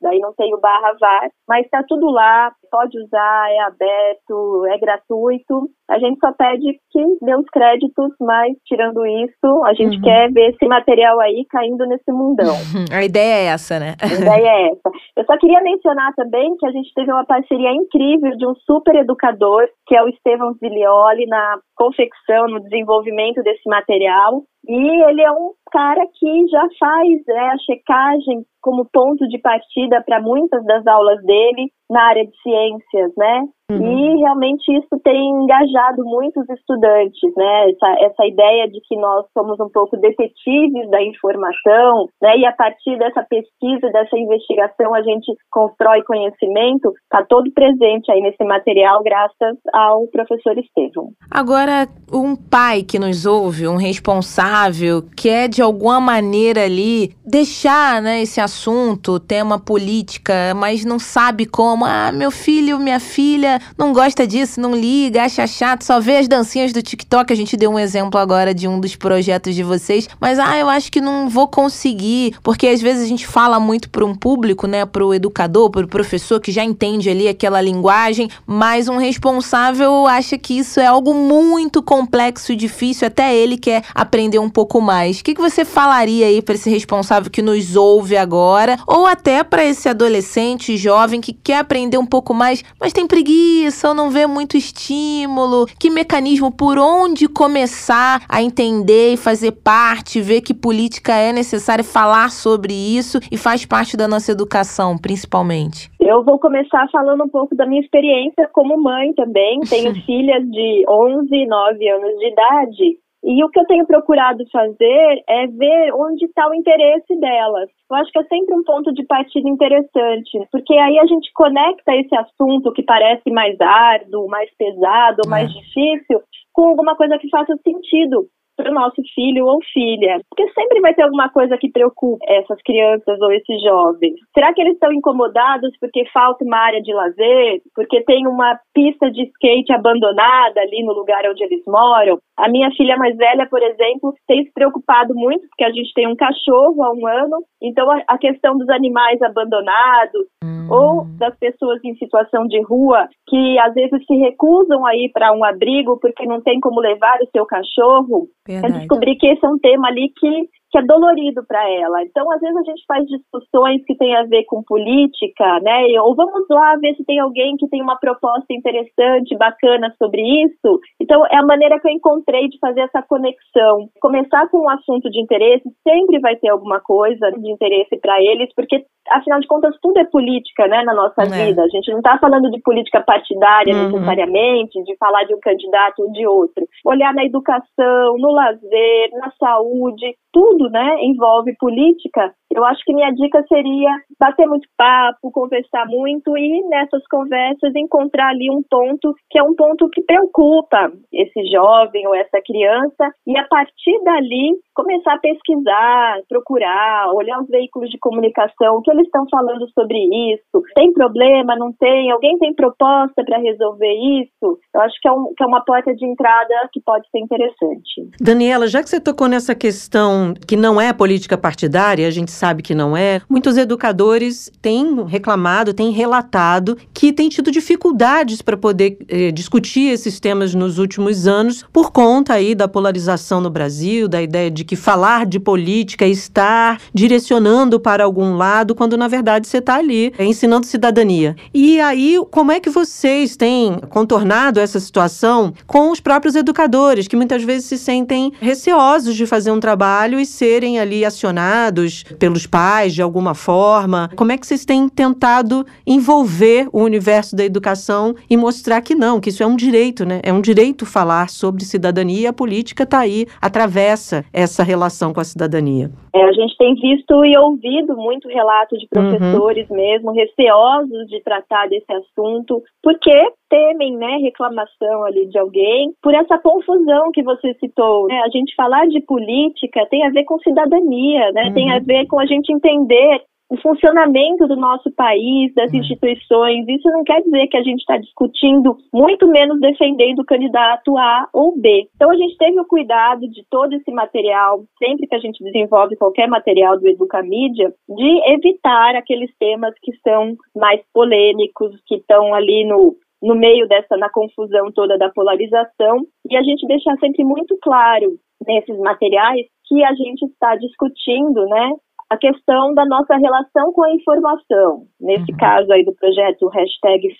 [0.00, 4.78] Daí não tem o barra var, mas está tudo lá, pode usar, é aberto, é
[4.78, 5.68] gratuito.
[5.90, 10.02] A gente só pede que dê os créditos, mas tirando isso, a gente uhum.
[10.02, 12.54] quer ver esse material aí caindo nesse mundão.
[12.92, 13.94] A ideia é essa, né?
[14.00, 14.90] A ideia é essa.
[15.16, 18.94] Eu só queria mencionar também que a gente teve uma parceria incrível de um super
[18.96, 24.42] educador, que é o Estevão Zilioli, na confecção, no desenvolvimento desse material.
[24.68, 30.02] E ele é um cara que já faz né, a checagem como ponto de partida
[30.04, 33.44] para muitas das aulas dele na área de ciências, né?
[33.70, 33.98] Uhum.
[33.98, 37.70] E realmente isso tem engajado muitos estudantes, né?
[37.70, 42.38] Essa, essa ideia de que nós somos um pouco detetives da informação, né?
[42.38, 48.22] E a partir dessa pesquisa, dessa investigação, a gente constrói conhecimento, está todo presente aí
[48.22, 51.10] nesse material, graças ao professor Estevam.
[51.30, 58.22] Agora, um pai que nos ouve, um responsável, quer de alguma maneira ali deixar né,
[58.22, 61.84] esse assunto, tema política, mas não sabe como.
[61.84, 66.26] Ah, meu filho, minha filha não gosta disso, não liga, acha chato, só vê as
[66.26, 67.32] dancinhas do TikTok.
[67.32, 70.68] A gente deu um exemplo agora de um dos projetos de vocês, mas ah, eu
[70.68, 74.66] acho que não vou conseguir, porque às vezes a gente fala muito para um público,
[74.66, 78.96] né, para o educador, para o professor que já entende ali aquela linguagem, mas um
[78.96, 84.50] responsável acha que isso é algo muito complexo e difícil, até ele quer aprender um
[84.50, 85.20] pouco mais.
[85.20, 88.37] O que, que você falaria aí para esse responsável que nos ouve agora,
[88.86, 93.88] ou até para esse adolescente jovem que quer aprender um pouco mais, mas tem preguiça
[93.88, 95.66] ou não vê muito estímulo?
[95.78, 101.84] Que mecanismo por onde começar a entender e fazer parte, ver que política é necessária
[101.84, 105.90] falar sobre isso e faz parte da nossa educação, principalmente?
[106.00, 109.60] Eu vou começar falando um pouco da minha experiência como mãe também.
[109.60, 114.44] Tenho filhas de 11 e 9 anos de idade e o que eu tenho procurado
[114.50, 117.68] fazer é ver onde está o interesse delas.
[117.90, 121.94] Eu acho que é sempre um ponto de partida interessante, porque aí a gente conecta
[121.96, 125.28] esse assunto que parece mais árduo, mais pesado, é.
[125.28, 126.20] mais difícil,
[126.52, 130.20] com alguma coisa que faça sentido para o nosso filho ou filha.
[130.28, 134.14] Porque sempre vai ter alguma coisa que preocupe essas crianças ou esses jovens.
[134.34, 137.62] Será que eles estão incomodados porque falta uma área de lazer?
[137.74, 142.18] Porque tem uma pista de skate abandonada ali no lugar onde eles moram?
[142.36, 146.08] A minha filha mais velha, por exemplo, tem se preocupado muito, porque a gente tem
[146.08, 150.68] um cachorro há um ano, então a questão dos animais abandonados hum.
[150.70, 155.32] ou das pessoas em situação de rua que às vezes se recusam a ir para
[155.32, 158.74] um abrigo porque não tem como levar o seu cachorro, Verdade.
[158.74, 162.02] Eu descobri que esse é um tema ali que que é dolorido para ela.
[162.02, 165.86] Então, às vezes a gente faz discussões que têm a ver com política, né?
[166.02, 170.80] Ou vamos lá ver se tem alguém que tem uma proposta interessante, bacana sobre isso.
[171.00, 173.88] Então, é a maneira que eu encontrei de fazer essa conexão.
[174.00, 178.52] Começar com um assunto de interesse, sempre vai ter alguma coisa de interesse para eles,
[178.54, 181.46] porque afinal de contas tudo é política, né, na nossa é.
[181.46, 181.62] vida.
[181.62, 183.90] A gente não está falando de política partidária uhum.
[183.90, 186.66] necessariamente, de falar de um candidato ou de outro.
[186.84, 193.10] Olhar na educação, no lazer, na saúde, tudo, né, envolve política, eu acho que minha
[193.10, 199.38] dica seria bater muito papo, conversar muito e nessas conversas encontrar ali um ponto que
[199.38, 205.14] é um ponto que preocupa esse jovem ou essa criança e a partir dali começar
[205.14, 209.98] a pesquisar, procurar, olhar os veículos de comunicação, o que eles estão falando sobre
[210.32, 210.62] isso.
[210.74, 211.56] Tem problema?
[211.56, 212.10] Não tem?
[212.10, 213.92] Alguém tem proposta para resolver
[214.22, 214.58] isso?
[214.74, 218.08] Eu acho que é, um, que é uma porta de entrada que pode ser interessante.
[218.20, 222.62] Daniela, já que você tocou nessa questão que não é política partidária, a gente sabe
[222.62, 228.96] que não é, muitos educadores têm reclamado, têm relatado que têm tido dificuldades para poder
[229.10, 234.22] eh, discutir esses temas nos últimos anos por conta aí da polarização no Brasil, da
[234.22, 239.46] ideia de que falar de política é estar direcionando para algum lado, quando na verdade
[239.46, 241.36] você está ali ensinando cidadania.
[241.52, 247.16] E aí, como é que vocês têm contornado essa situação com os próprios educadores, que
[247.16, 252.94] muitas vezes se sentem receosos de fazer um trabalho e serem ali acionados pelos pais
[252.94, 254.08] de alguma forma?
[254.16, 259.20] Como é que vocês têm tentado envolver o universo da educação e mostrar que não,
[259.20, 260.20] que isso é um direito, né?
[260.22, 265.20] É um direito falar sobre cidadania e a política está aí, atravessa essa relação com
[265.20, 265.90] a cidadania.
[266.14, 269.10] É, a gente tem visto e ouvido muito relato de uhum.
[269.10, 269.76] professores uhum.
[269.76, 273.12] mesmo, receosos de tratar desse assunto, porque
[273.48, 278.06] temem, né, reclamação ali de alguém, por essa confusão que você citou.
[278.06, 278.20] Né?
[278.24, 281.44] A gente falar de política tem a ver com cidadania, né?
[281.46, 281.54] Uhum.
[281.54, 281.84] Tem a uhum.
[281.84, 285.78] ver com a gente entender o funcionamento do nosso país, das uhum.
[285.78, 286.68] instituições.
[286.68, 291.26] Isso não quer dizer que a gente está discutindo, muito menos defendendo o candidato A
[291.32, 291.88] ou B.
[291.96, 295.96] Então, a gente teve o cuidado de todo esse material, sempre que a gente desenvolve
[295.96, 302.66] qualquer material do Educamídia, de evitar aqueles temas que são mais polêmicos, que estão ali
[302.66, 307.56] no, no meio dessa, na confusão toda da polarização, e a gente deixar sempre muito
[307.62, 311.70] claro nesses materiais que a gente está discutindo, né,
[312.10, 314.86] a questão da nossa relação com a informação.
[314.98, 315.38] Nesse uhum.
[315.38, 317.14] caso aí do projeto hashtag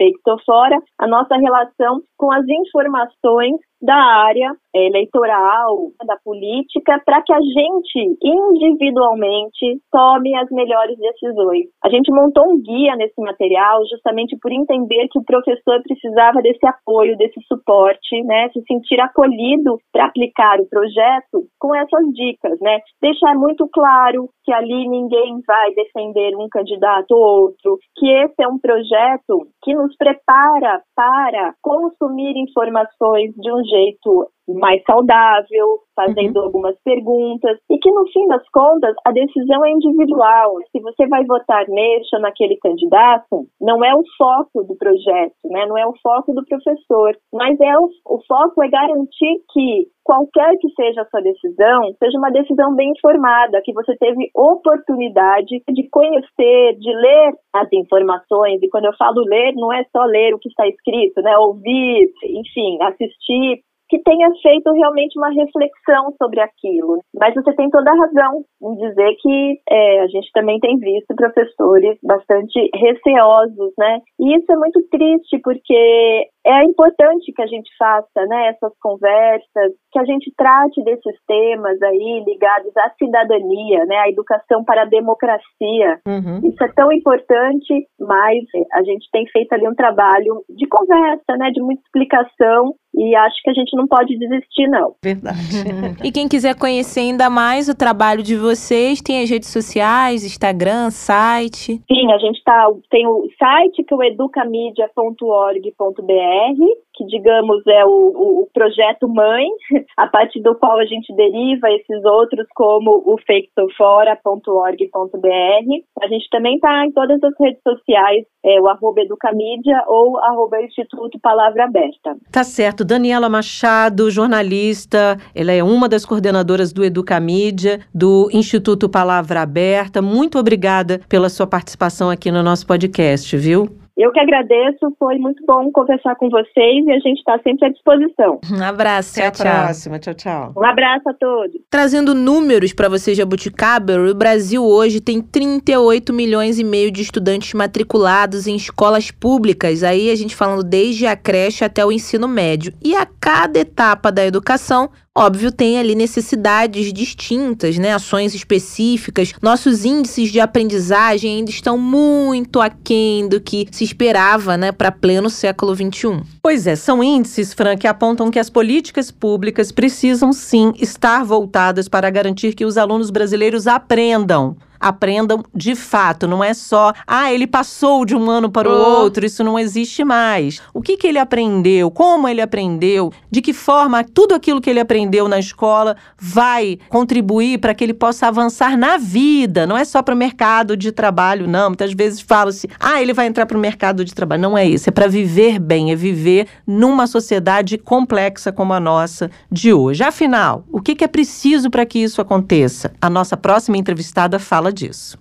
[0.98, 8.18] a nossa relação com as informações da área eleitoral, da política, para que a gente
[8.22, 11.66] individualmente tome as melhores decisões.
[11.82, 16.66] A gente montou um guia nesse material justamente por entender que o professor precisava desse
[16.66, 22.78] apoio, desse suporte, né, se sentir acolhido para aplicar o projeto com essas dicas, né?
[23.00, 28.48] Deixar muito claro que ali ninguém vai defender um candidato ou outro, que esse é
[28.48, 36.44] um projeto que nos prepara para consumir informações de um jeito mais saudável, fazendo uhum.
[36.44, 40.56] algumas perguntas, e que no fim das contas a decisão é individual.
[40.70, 45.66] Se você vai votar neste ou naquele candidato, não é o foco do projeto, né?
[45.66, 50.56] não é o foco do professor, mas é o, o foco é garantir que qualquer
[50.58, 55.88] que seja a sua decisão, seja uma decisão bem informada, que você teve oportunidade de
[55.90, 60.38] conhecer, de ler as informações, e quando eu falo ler, não é só ler o
[60.38, 61.36] que está escrito, né?
[61.36, 67.00] Ouvir, enfim, assistir que tenha feito realmente uma reflexão sobre aquilo.
[67.18, 71.14] Mas você tem toda a razão em dizer que é, a gente também tem visto
[71.14, 74.00] professores bastante receosos, né?
[74.20, 79.72] E isso é muito triste porque é importante que a gente faça né, essas conversas,
[79.92, 84.86] que a gente trate desses temas aí ligados à cidadania, né, à educação para a
[84.86, 86.00] democracia.
[86.06, 86.40] Uhum.
[86.48, 91.50] Isso é tão importante, mas a gente tem feito ali um trabalho de conversa, né,
[91.50, 94.94] de muita explicação e acho que a gente não pode desistir, não.
[95.02, 95.38] Verdade.
[96.04, 100.90] e quem quiser conhecer ainda mais o trabalho de vocês, tem as redes sociais, Instagram,
[100.90, 101.80] site?
[101.90, 108.42] Sim, a gente tá, tem o site que é o educamedia.org.br que digamos é o,
[108.42, 109.46] o, projeto mãe,
[109.96, 116.02] a partir do qual a gente deriva esses outros como o faketofora.org.br.
[116.02, 120.60] A gente também está em todas as redes sociais, é, o arroba Educamídia ou arroba
[120.60, 122.16] Instituto Palavra Aberta.
[122.32, 122.84] Tá certo.
[122.84, 130.02] Daniela Machado, jornalista, ela é uma das coordenadoras do Educamídia, do Instituto Palavra Aberta.
[130.02, 133.87] Muito obrigada pela sua participação aqui no nosso podcast, viu?
[133.98, 137.68] Eu que agradeço, foi muito bom conversar com vocês e a gente está sempre à
[137.68, 138.38] disposição.
[138.48, 140.52] Um abraço, Até tchau, a próxima, tchau, tchau.
[140.56, 141.60] Um abraço a todos.
[141.68, 147.52] Trazendo números para você, Jabuticaba, o Brasil hoje tem 38 milhões e meio de estudantes
[147.54, 152.72] matriculados em escolas públicas, aí a gente falando desde a creche até o ensino médio.
[152.80, 157.92] E a cada etapa da educação, Óbvio, tem ali necessidades distintas, né?
[157.92, 159.32] Ações específicas.
[159.42, 165.28] Nossos índices de aprendizagem ainda estão muito aquém do que se esperava, né, para pleno
[165.28, 166.22] século XXI.
[166.40, 171.88] Pois é, são índices, Fran, que apontam que as políticas públicas precisam sim estar voltadas
[171.88, 176.26] para garantir que os alunos brasileiros aprendam aprendam de fato.
[176.26, 179.00] Não é só, ah, ele passou de um ano para o oh.
[179.00, 180.60] outro, isso não existe mais.
[180.72, 181.90] O que, que ele aprendeu?
[181.90, 183.12] Como ele aprendeu?
[183.30, 187.94] De que forma tudo aquilo que ele aprendeu na escola vai contribuir para que ele
[187.94, 189.66] possa avançar na vida?
[189.66, 191.70] Não é só para o mercado de trabalho, não.
[191.70, 194.42] Muitas vezes fala-se, ah, ele vai entrar para o mercado de trabalho.
[194.42, 194.88] Não é isso.
[194.88, 200.02] É para viver bem, é viver numa sociedade complexa como a nossa de hoje.
[200.02, 202.92] Afinal, o que, que é preciso para que isso aconteça?
[203.00, 205.18] A nossa próxima entrevistada fala fala disso.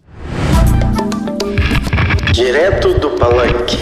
[2.34, 3.78] Direto do Palanque.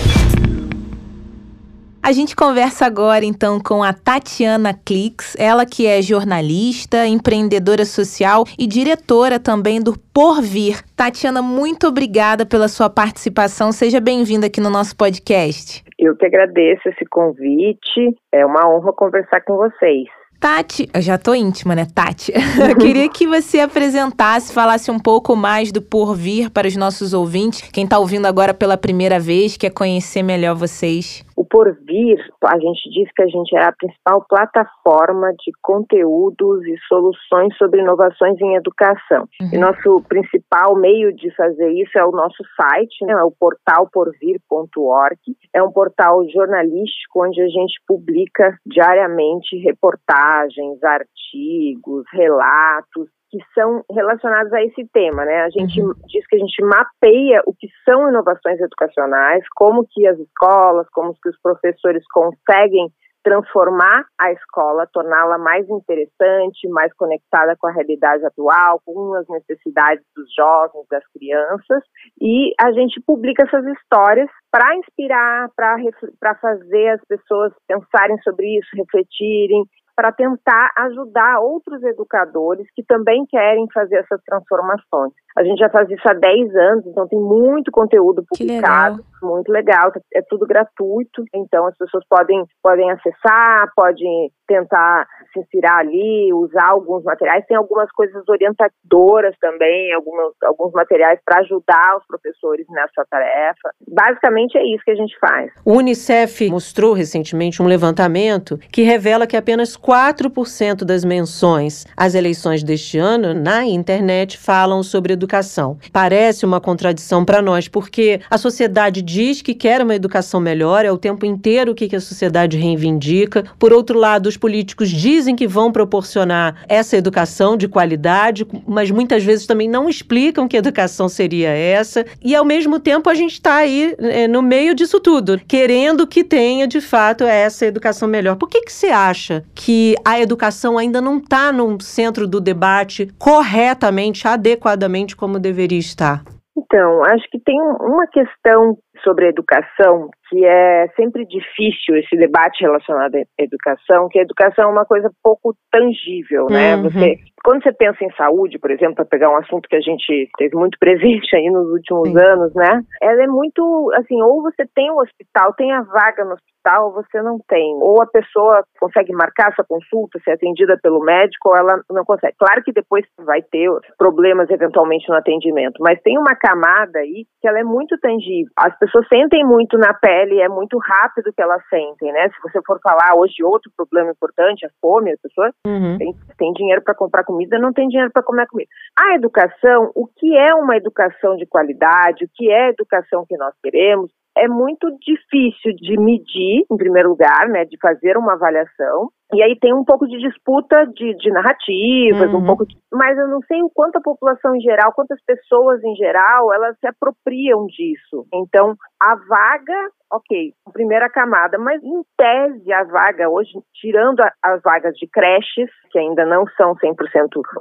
[2.02, 8.44] A gente conversa agora então com a Tatiana Clix, ela que é jornalista, empreendedora social
[8.60, 10.84] e diretora também do Porvir.
[10.96, 13.72] Tatiana, muito obrigada pela sua participação.
[13.72, 15.84] Seja bem-vinda aqui no nosso podcast.
[15.98, 18.16] Eu que agradeço esse convite.
[18.32, 20.08] É uma honra conversar com vocês.
[20.46, 22.32] Tati, eu já tô íntima, né, Tati?
[22.70, 27.64] Eu queria que você apresentasse, falasse um pouco mais do Porvir para os nossos ouvintes.
[27.74, 31.24] Quem está ouvindo agora pela primeira vez, quer conhecer melhor vocês.
[31.36, 36.78] O Porvir, a gente diz que a gente é a principal plataforma de conteúdos e
[36.88, 39.28] soluções sobre inovações em educação.
[39.42, 39.50] Uhum.
[39.52, 43.90] E nosso principal meio de fazer isso é o nosso site, né, é o portal
[43.92, 45.20] porvir.org.
[45.54, 54.52] É um portal jornalístico onde a gente publica diariamente reportagens, artigos, relatos que são relacionados
[54.54, 55.44] a esse tema, né?
[55.44, 55.94] A gente uhum.
[56.08, 61.14] diz que a gente mapeia o que são inovações educacionais, como que as escolas, como
[61.22, 62.90] que os professores conseguem
[63.26, 70.06] transformar a escola, torná-la mais interessante, mais conectada com a realidade atual, com as necessidades
[70.16, 71.84] dos jovens, das crianças,
[72.22, 78.70] e a gente publica essas histórias para inspirar, para fazer as pessoas pensarem sobre isso,
[78.76, 79.66] refletirem
[79.96, 85.14] para tentar ajudar outros educadores que também querem fazer essas transformações.
[85.38, 89.36] A gente já faz isso há 10 anos, então tem muito conteúdo publicado, legal.
[89.36, 95.80] muito legal, é tudo gratuito, então as pessoas podem, podem acessar, podem tentar se inspirar
[95.80, 97.46] ali, usar alguns materiais.
[97.48, 103.72] Tem algumas coisas orientadoras também, alguns, alguns materiais para ajudar os professores nessa tarefa.
[103.88, 105.52] Basicamente é isso que a gente faz.
[105.66, 112.64] O Unicef mostrou recentemente um levantamento que revela que apenas 4% das menções às eleições
[112.64, 115.78] deste ano na internet falam sobre educação.
[115.92, 120.92] Parece uma contradição para nós, porque a sociedade diz que quer uma educação melhor, é
[120.92, 123.44] o tempo inteiro o que a sociedade reivindica.
[123.60, 129.24] Por outro lado, os políticos dizem que vão proporcionar essa educação de qualidade, mas muitas
[129.24, 132.06] vezes também não explicam que educação seria essa.
[132.24, 136.24] E ao mesmo tempo a gente está aí é, no meio disso tudo, querendo que
[136.24, 138.36] tenha de fato essa educação melhor.
[138.36, 143.10] Por que, que você acha que a educação ainda não está no centro do debate
[143.18, 146.24] corretamente, adequadamente como deveria estar?
[146.58, 152.62] Então, acho que tem uma questão sobre a educação que é sempre difícil esse debate
[152.62, 156.76] relacionado à educação, que a educação é uma coisa pouco tangível, né?
[156.76, 156.84] Uhum.
[156.84, 160.28] Você quando você pensa em saúde, por exemplo, para pegar um assunto que a gente
[160.36, 162.18] teve muito presente aí nos últimos Sim.
[162.18, 162.82] anos, né?
[163.00, 166.88] Ela é muito assim, ou você tem o um hospital, tem a vaga no hospital,
[166.88, 167.76] ou você não tem.
[167.82, 172.34] Ou a pessoa consegue marcar sua consulta, ser atendida pelo médico, ou ela não consegue.
[172.40, 177.48] Claro que depois vai ter problemas eventualmente no atendimento, mas tem uma camada aí que
[177.48, 178.52] ela é muito tangível.
[178.58, 182.30] As pessoas sentem muito na pele, é muito rápido que elas sentem, né?
[182.30, 185.98] Se você for falar hoje de outro problema importante, a fome, as pessoas uhum.
[185.98, 188.70] têm, têm dinheiro para comprar comida comida, não tem dinheiro para comer comida.
[188.98, 193.38] A educação, o que é uma educação de qualidade, o que é a educação que
[193.38, 199.10] nós queremos, é muito difícil de medir, em primeiro lugar, né, de fazer uma avaliação.
[199.34, 202.40] E aí tem um pouco de disputa de, de narrativas, uhum.
[202.40, 205.84] um pouco de, mas eu não sei o quanto a população em geral, quantas pessoas
[205.84, 208.28] em geral, elas se apropriam disso.
[208.32, 214.62] Então, a vaga, ok, primeira camada, mas em tese a vaga hoje, tirando a, as
[214.62, 216.94] vagas de creches, que ainda não são 100%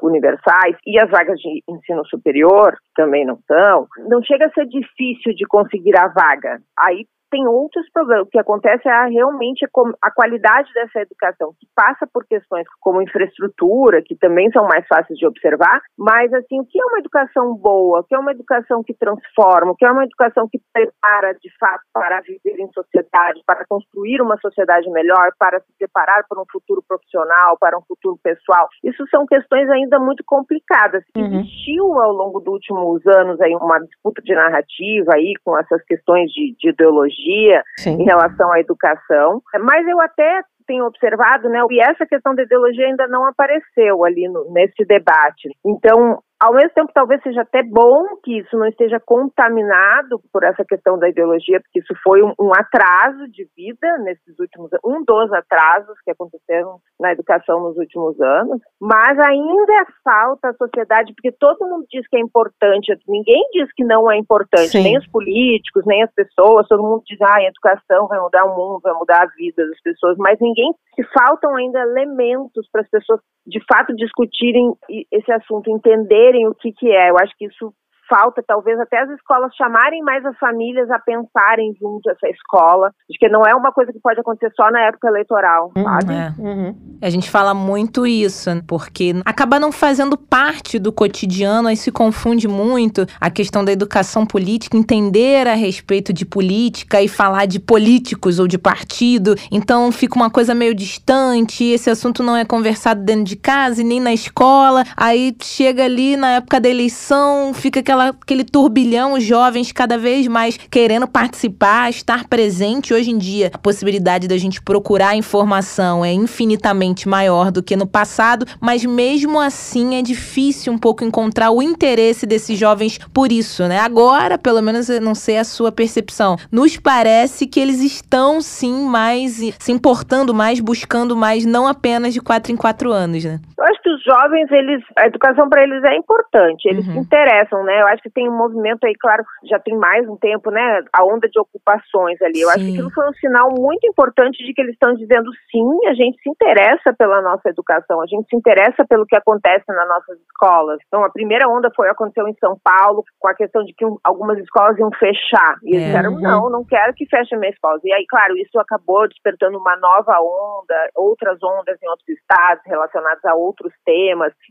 [0.03, 5.35] universais, e as vagas de ensino superior também não são, não chega a ser difícil
[5.35, 6.61] de conseguir a vaga.
[6.77, 8.29] Aí tem outros problemas.
[8.29, 9.67] O que acontece é realmente
[10.01, 15.19] a qualidade dessa educação, que passa por questões como infraestrutura, que também são mais fáceis
[15.19, 18.85] de observar, mas assim, o que é uma educação boa, o que é uma educação
[18.85, 23.43] que transforma, o que é uma educação que prepara de fato para viver em sociedade,
[23.45, 28.17] para construir uma sociedade melhor, para se preparar para um futuro profissional, para um futuro
[28.23, 28.69] pessoal.
[28.85, 31.03] Isso são questões ainda muito complicadas.
[31.17, 31.41] Uhum.
[31.41, 36.31] Existiu ao longo dos últimos anos aí uma disputa de narrativa aí com essas questões
[36.31, 38.03] de, de ideologia ideologia Sim.
[38.03, 39.43] em relação à educação.
[39.61, 44.27] Mas eu até tenho observado, né, e essa questão da ideologia ainda não apareceu ali
[44.29, 45.51] no, nesse debate.
[45.65, 50.63] Então, ao mesmo tempo, talvez seja até bom que isso não esteja contaminado por essa
[50.63, 55.33] questão da ideologia, porque isso foi um, um atraso de vida nesses últimos um dos
[55.33, 61.67] atrasos que aconteceram na educação nos últimos anos, mas ainda falta a sociedade, porque todo
[61.67, 64.83] mundo diz que é importante, ninguém diz que não é importante, Sim.
[64.83, 68.55] nem os políticos, nem as pessoas, todo mundo diz, ah, a educação vai mudar o
[68.55, 72.91] mundo, vai mudar a vida das pessoas, mas ninguém, se faltam ainda elementos para as
[72.91, 74.73] pessoas de fato discutirem
[75.13, 77.11] esse assunto, entenderem o que, que é.
[77.11, 77.73] Eu acho que isso
[78.09, 83.19] falta, talvez até as escolas chamarem mais as famílias a pensarem junto essa escola, de
[83.19, 86.15] que não é uma coisa que pode acontecer só na época eleitoral, uhum, sabe?
[86.15, 86.33] É.
[86.39, 86.99] Uhum.
[87.03, 92.49] A gente fala muito isso, porque acaba não fazendo parte do cotidiano, aí se confunde
[92.49, 98.39] muito a questão da educação política, entender a respeito de política e falar de políticos
[98.39, 103.25] ou de partido, então fica uma coisa meio distante, esse assunto não é conversado dentro
[103.25, 107.94] de casa e nem na escola, aí chega ali na época da eleição, fica aquela,
[108.01, 112.95] aquele turbilhão, os jovens cada vez mais querendo participar, estar presente.
[112.95, 117.87] Hoje em dia, a possibilidade da gente procurar informação é infinitamente maior do que no
[117.87, 123.67] passado, mas mesmo assim é difícil um pouco encontrar o interesse desses jovens por isso,
[123.67, 123.79] né?
[123.79, 129.41] Agora, pelo menos, não sei a sua percepção, nos parece que eles estão sim mais
[129.59, 133.41] se importando mais, buscando mais, não apenas de quatro em quatro anos, né?
[133.59, 136.93] Eu acho jovens, eles, a educação para eles é importante, eles uhum.
[136.95, 137.81] se interessam, né?
[137.81, 140.83] Eu acho que tem um movimento aí, claro, já tem mais um tempo, né?
[140.93, 142.41] A onda de ocupações ali.
[142.41, 142.55] Eu sim.
[142.55, 145.95] acho que aquilo foi um sinal muito importante de que eles estão dizendo sim, a
[145.95, 150.19] gente se interessa pela nossa educação, a gente se interessa pelo que acontece nas nossas
[150.21, 150.79] escolas.
[150.87, 153.97] Então, a primeira onda foi aconteceu em São Paulo, com a questão de que um,
[154.05, 155.57] algumas escolas iam fechar.
[155.63, 156.21] E eles é, disseram, uhum.
[156.21, 157.79] não, não quero que feche minha escola.
[157.85, 163.25] E aí, claro, isso acabou despertando uma nova onda, outras ondas em outros estados relacionadas
[163.25, 163.94] a outros temas.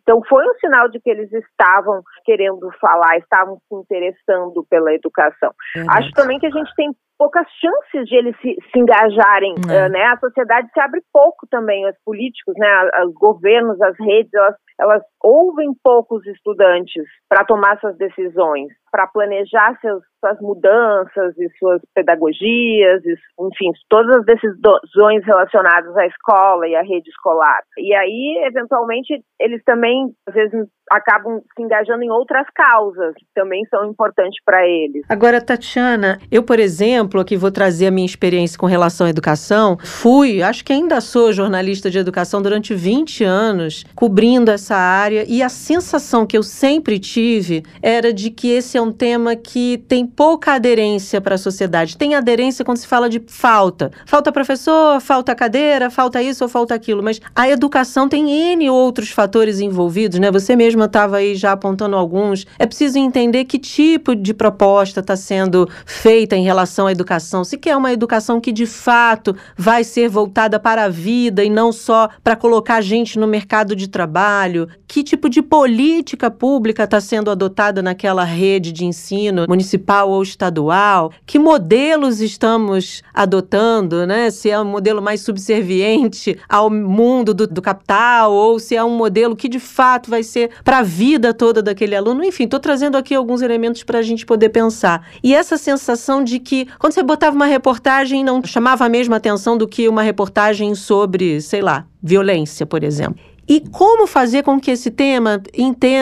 [0.01, 5.51] Então, foi um sinal de que eles estavam querendo falar, estavam se interessando pela educação.
[5.75, 5.85] Uhum.
[5.89, 10.03] Acho também que a gente tem poucas chances de eles se, se engajarem, uh, né?
[10.05, 12.67] A sociedade se abre pouco também, os políticos, né?
[13.05, 19.77] Os governos, as redes, elas, elas ouvem poucos estudantes para tomar suas decisões, para planejar
[19.79, 26.75] seus, suas mudanças e suas pedagogias, e, enfim, todas as decisões relacionadas à escola e
[26.75, 27.59] à rede escolar.
[27.77, 33.65] E aí, eventualmente, eles também, às vezes, acabam se engajando em outras causas que também
[33.65, 35.03] são importantes para eles.
[35.09, 39.77] Agora, Tatiana, eu, por exemplo, aqui vou trazer a minha experiência com relação à educação.
[39.83, 45.41] Fui, acho que ainda sou jornalista de educação durante 20 anos, cobrindo essa área, e
[45.41, 50.05] a sensação que eu sempre tive era de que esse é um tema que tem
[50.15, 51.97] pouca aderência para a sociedade.
[51.97, 53.91] Tem aderência quando se fala de falta.
[54.05, 59.09] Falta professor, falta cadeira, falta isso ou falta aquilo, mas a educação tem N outros
[59.09, 60.31] fatores envolvidos, né?
[60.31, 62.45] Você mesma estava aí já apontando alguns.
[62.57, 67.43] É preciso entender que tipo de proposta está sendo feita em relação à educação.
[67.43, 71.71] Se quer uma educação que de fato vai ser voltada para a vida e não
[71.71, 74.67] só para colocar gente no mercado de trabalho.
[74.87, 81.11] Que tipo de política pública está sendo adotada naquela rede de ensino municipal ou estadual?
[81.25, 84.29] Que modelos estamos adotando, né?
[84.29, 88.95] Se é um modelo mais subserviente ao mundo do, do capital ou se é um
[88.95, 92.23] modelo que de fato vai ser para a vida toda daquele aluno.
[92.23, 95.07] Enfim, estou trazendo aqui alguns elementos para a gente poder pensar.
[95.23, 99.57] E essa sensação de que quando você botava uma reportagem não chamava a mesma atenção
[99.57, 103.32] do que uma reportagem sobre, sei lá, violência, por exemplo.
[103.47, 105.41] E como fazer com que esse tema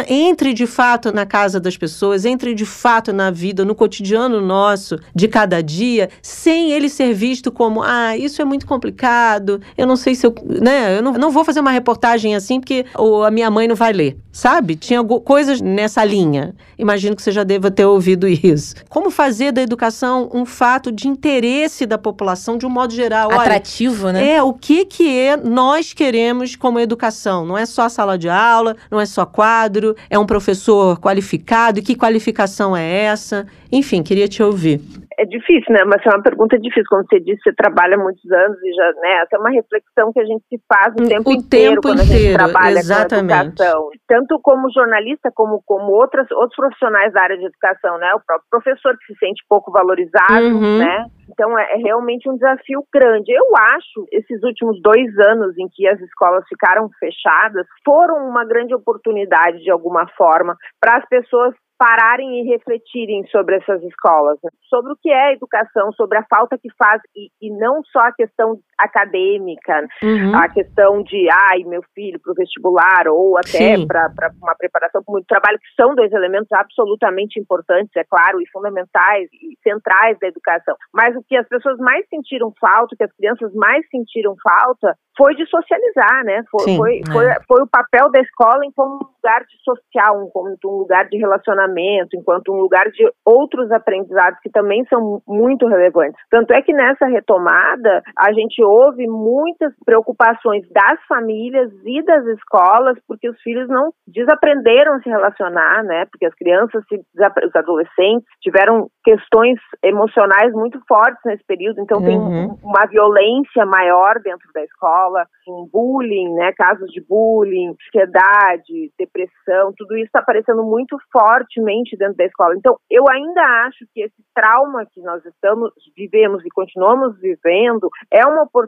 [0.08, 5.00] entre de fato na casa das pessoas, entre de fato na vida, no cotidiano nosso
[5.14, 9.96] de cada dia, sem ele ser visto como, ah, isso é muito complicado, eu não
[9.96, 13.32] sei se eu, né, eu não, não vou fazer uma reportagem assim porque ou a
[13.32, 14.76] minha mãe não vai ler, sabe?
[14.76, 16.54] Tinha coisas nessa linha.
[16.78, 18.76] Imagino que você já deva ter ouvido isso.
[18.90, 23.32] Como fazer da educação um fato de interesse da população de um modo geral?
[23.32, 24.34] Atrativo, Olha, né?
[24.34, 27.31] É, o que que é nós queremos como educação?
[27.46, 31.80] Não é só sala de aula, não é só quadro, é um professor qualificado.
[31.80, 33.48] E que qualificação é essa?
[33.72, 34.82] Enfim, queria te ouvir
[35.22, 35.84] é difícil, né?
[35.86, 36.90] Mas é uma pergunta difícil.
[36.90, 39.22] Como você disse, você trabalha muitos anos e já, né?
[39.22, 42.02] Essa é uma reflexão que a gente se faz o tempo o inteiro tempo quando
[42.02, 43.30] inteiro, a gente trabalha exatamente.
[43.30, 43.90] com educação.
[44.08, 48.12] Tanto como jornalista, como, como outras, outros profissionais da área de educação, né?
[48.16, 50.80] O próprio professor que se sente pouco valorizado, uhum.
[50.80, 51.06] né?
[51.30, 53.32] Então é, é realmente um desafio grande.
[53.32, 58.74] Eu acho esses últimos dois anos em que as escolas ficaram fechadas foram uma grande
[58.74, 64.52] oportunidade de alguma forma para as pessoas pararem e refletirem sobre essas escolas, né?
[64.70, 68.14] sobre o que é educação, sobre a falta que faz, e, e não só a
[68.14, 70.36] questão acadêmica, uhum.
[70.36, 75.12] a questão de, ai, meu filho para o vestibular, ou até para uma preparação para
[75.12, 80.28] muito trabalho, que são dois elementos absolutamente importantes, é claro, e fundamentais e centrais da
[80.28, 80.76] educação.
[80.94, 84.96] Mas o que as pessoas mais sentiram falta, o que as crianças mais sentiram falta,
[85.18, 86.42] foi de socializar, né?
[86.50, 87.12] Foi, Sim, foi, é.
[87.12, 91.18] foi, foi, o papel da escola como um lugar de social, como um lugar de
[91.18, 96.20] relacionamento relacionamento, enquanto um lugar de outros aprendizados que também são muito relevantes.
[96.30, 102.98] Tanto é que nessa retomada a gente ouve muitas preocupações das famílias e das escolas,
[103.08, 106.06] porque os filhos não desaprenderam a se relacionar, né?
[106.06, 112.06] Porque as crianças, os adolescentes tiveram questões emocionais muito fortes nesse período, então uhum.
[112.06, 116.54] tem uma violência maior dentro da escola, um bullying, né?
[116.54, 122.56] Casos de bullying, ansiedade, depressão, tudo isso está aparecendo muito fortemente dentro da escola.
[122.56, 128.26] Então, eu ainda acho que esse trauma que nós estamos vivemos e continuamos vivendo é
[128.26, 128.61] uma oportunidade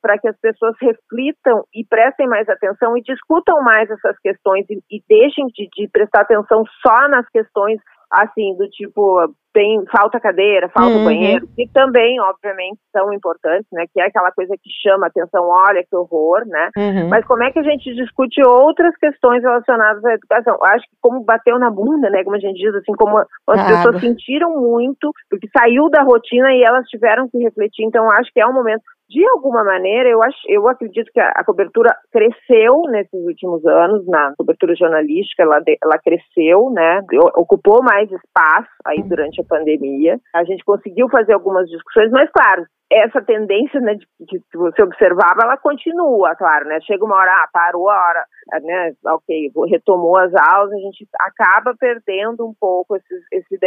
[0.00, 4.78] para que as pessoas reflitam e prestem mais atenção e discutam mais essas questões e,
[4.90, 7.80] e deixem de, de prestar atenção só nas questões
[8.10, 11.04] assim, do tipo, tem falta cadeira, falta uhum.
[11.04, 13.86] banheiro, que também, obviamente, são importantes, né?
[13.92, 16.70] Que é aquela coisa que chama atenção, olha que horror, né?
[16.76, 17.08] Uhum.
[17.08, 20.56] Mas como é que a gente discute outras questões relacionadas à educação?
[20.62, 22.22] Acho que como bateu na bunda, né?
[22.22, 26.62] Como a gente diz, assim, como as pessoas sentiram muito, porque saiu da rotina e
[26.62, 27.84] elas tiveram que refletir.
[27.84, 31.32] Então, acho que é um momento de alguma maneira, eu, acho, eu acredito que a,
[31.34, 37.00] a, cobertura cresceu nesses últimos anos, na cobertura jornalística, ela, ela cresceu, né?
[37.34, 40.18] Ocupou mais espaço aí durante a pandemia.
[40.34, 44.06] A gente conseguiu fazer algumas discussões, mas claro, essa tendência, né, de,
[44.50, 46.80] que você observava, ela continua, claro, né?
[46.80, 48.24] Chega uma hora, ah, parou a hora,
[48.62, 48.92] né?
[49.06, 53.58] Ok, retomou as aulas, a gente acaba perdendo um pouco esse, esse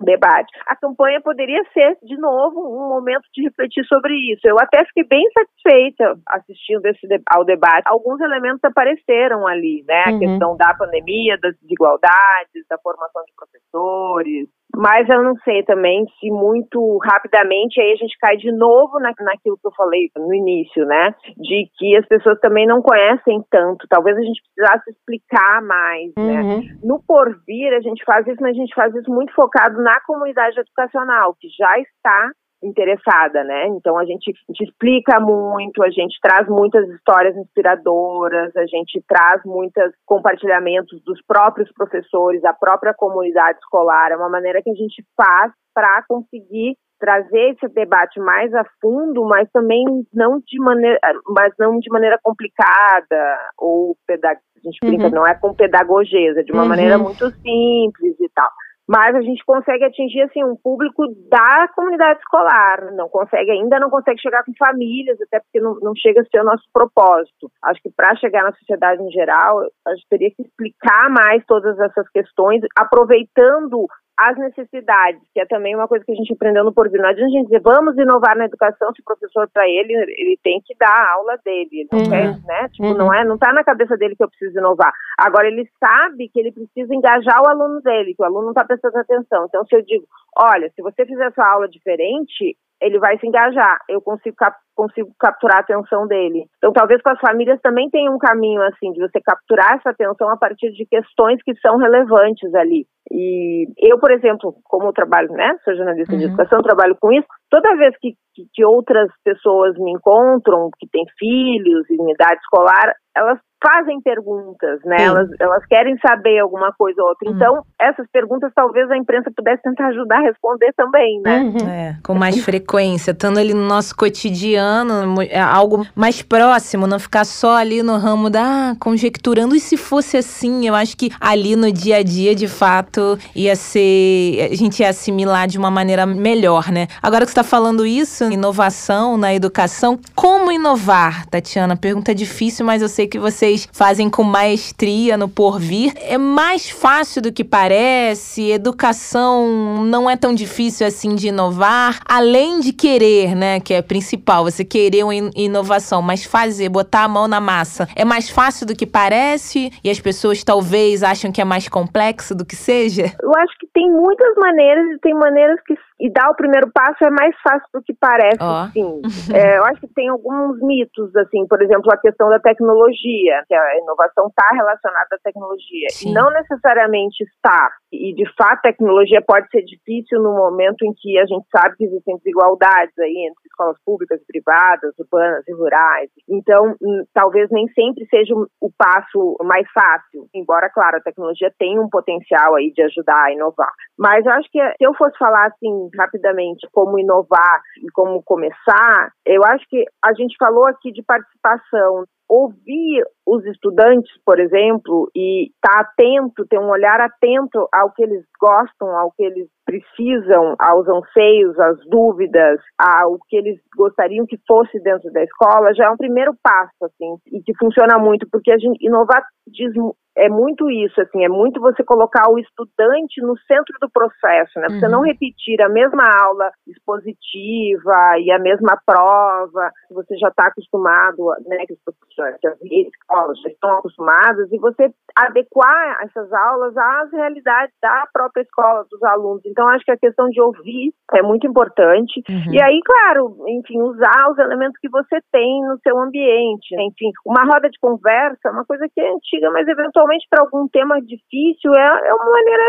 [0.00, 0.50] debate.
[0.66, 4.40] A campanha poderia ser, de novo, um momento de refletir sobre isso.
[4.44, 7.82] Eu até fiquei bem satisfeita assistindo esse, ao debate.
[7.86, 10.04] Alguns elementos apareceram ali, né?
[10.06, 10.18] A uhum.
[10.18, 16.30] questão da pandemia, das desigualdades, da formação de professores, mas eu não sei também se
[16.30, 18.69] muito rapidamente aí a gente cai de novo
[19.00, 21.14] na, naquilo que eu falei no início, né?
[21.36, 23.86] De que as pessoas também não conhecem tanto.
[23.88, 26.42] Talvez a gente precisasse explicar mais, né?
[26.42, 26.60] uhum.
[26.60, 26.78] né?
[26.82, 30.58] No porvir a gente faz isso, mas a gente faz isso muito focado na comunidade
[30.58, 32.30] educacional, que já está
[32.62, 33.68] interessada, né?
[33.68, 39.02] Então a gente, a gente, explica muito, a gente traz muitas histórias inspiradoras, a gente
[39.08, 44.74] traz muitos compartilhamentos dos próprios professores, da própria comunidade escolar, é uma maneira que a
[44.74, 50.98] gente faz para conseguir trazer esse debate mais a fundo, mas também não de maneira,
[51.26, 54.36] mas não de maneira complicada ou pedag...
[54.36, 55.10] a gente brinca, uhum.
[55.10, 56.68] não é com pedagogia, é de uma uhum.
[56.68, 58.50] maneira muito simples e tal
[58.90, 63.88] mas a gente consegue atingir assim um público da comunidade escolar, não consegue ainda não
[63.88, 67.48] consegue chegar com famílias, até porque não, não chega a ser o nosso propósito.
[67.62, 71.78] Acho que para chegar na sociedade em geral, a gente teria que explicar mais todas
[71.78, 73.86] essas questões, aproveitando
[74.20, 77.00] as necessidades, que é também uma coisa que a gente aprendeu no Porvir.
[77.00, 80.38] Não adianta a gente dizer, vamos inovar na educação, se o professor, para ele, ele
[80.44, 81.68] tem que dar a aula dele.
[81.72, 82.10] Ele não uhum.
[82.10, 82.68] quer, né?
[82.68, 82.98] Tipo, uhum.
[82.98, 84.92] não é, não está na cabeça dele que eu preciso inovar.
[85.18, 88.62] Agora, ele sabe que ele precisa engajar o aluno dele, que o aluno não está
[88.62, 89.46] prestando atenção.
[89.48, 90.04] Então, se eu digo,
[90.36, 95.10] olha, se você fizer sua aula diferente, ele vai se engajar, eu consigo, cap consigo
[95.18, 96.46] capturar a atenção dele.
[96.56, 100.30] Então, talvez com as famílias também tenha um caminho assim de você capturar essa atenção
[100.30, 102.86] a partir de questões que são relevantes ali.
[103.10, 106.18] E eu, por exemplo, como trabalho, né, sou jornalista uhum.
[106.20, 110.88] de educação, trabalho com isso, toda vez que, que, que outras pessoas me encontram, que
[110.88, 115.02] têm filhos em idade escolar, elas fazem perguntas, né?
[115.02, 117.28] Elas, elas querem saber alguma coisa ou outra.
[117.28, 117.36] Uhum.
[117.36, 121.40] Então, essas perguntas talvez a imprensa pudesse tentar ajudar a responder também, né?
[121.40, 121.68] Uhum.
[121.68, 127.24] É, com mais frequência, estando ali no nosso cotidiano, é algo mais próximo, não ficar
[127.24, 129.54] só ali no ramo da ah, conjecturando.
[129.54, 133.54] E se fosse assim, eu acho que ali no dia a dia, de fato, ia
[133.54, 134.48] ser.
[134.50, 136.88] A gente ia assimilar de uma maneira melhor, né?
[137.02, 141.76] Agora que você está falando isso, inovação na educação, como inovar, Tatiana?
[141.76, 145.92] Pergunta difícil, mas eu sei que você vocês fazem com maestria no porvir.
[145.96, 152.60] É mais fácil do que parece, educação não é tão difícil assim de inovar, além
[152.60, 157.26] de querer, né, que é principal, você querer uma inovação, mas fazer, botar a mão
[157.26, 161.44] na massa, é mais fácil do que parece e as pessoas talvez acham que é
[161.44, 163.12] mais complexo do que seja?
[163.20, 167.04] Eu acho que tem muitas maneiras e tem maneiras que e dar o primeiro passo
[167.04, 168.66] é mais fácil do que parece, oh.
[168.72, 169.00] sim.
[169.30, 173.54] É, eu acho que tem alguns mitos, assim, por exemplo, a questão da tecnologia, que
[173.54, 175.86] a inovação está relacionada à tecnologia.
[175.90, 176.12] Sim.
[176.12, 177.70] Não necessariamente está.
[177.92, 181.76] E, de fato, a tecnologia pode ser difícil no momento em que a gente sabe
[181.76, 186.10] que existem desigualdades aí entre escolas públicas e privadas, urbanas e rurais.
[186.28, 191.80] Então, hum, talvez nem sempre seja o passo mais fácil, embora, claro, a tecnologia tenha
[191.80, 193.72] um potencial aí de ajudar a inovar.
[193.98, 199.12] Mas eu acho que se eu fosse falar, assim, rapidamente como inovar e como começar,
[199.26, 202.04] eu acho que a gente falou aqui de participação.
[202.28, 208.04] Ouvir os estudantes, por exemplo, e estar tá atento, ter um olhar atento ao que
[208.04, 214.38] eles gostam, ao que eles precisam, aos anseios, às dúvidas, ao que eles gostariam que
[214.46, 218.52] fosse dentro da escola, já é um primeiro passo, assim, e que funciona muito, porque
[218.52, 223.74] a gente inovatismo é muito isso, assim, é muito você colocar o estudante no centro
[223.80, 224.68] do processo, né?
[224.68, 224.92] Você uhum.
[224.92, 231.30] não repetir a mesma aula expositiva e a mesma prova, que você já está acostumado,
[231.46, 237.12] né, que os professores já escolas já estão acostumados, e você adequar essas aulas às
[237.12, 239.42] realidades da própria escola, dos alunos.
[239.46, 242.22] Então, acho que a questão de ouvir é muito importante.
[242.28, 242.52] Uhum.
[242.52, 246.74] E aí, claro, enfim, usar os elementos que você tem no seu ambiente.
[246.74, 250.68] Enfim, uma roda de conversa é uma coisa que é antiga, mas eventualmente para algum
[250.68, 252.62] tema difícil é, é uma maneira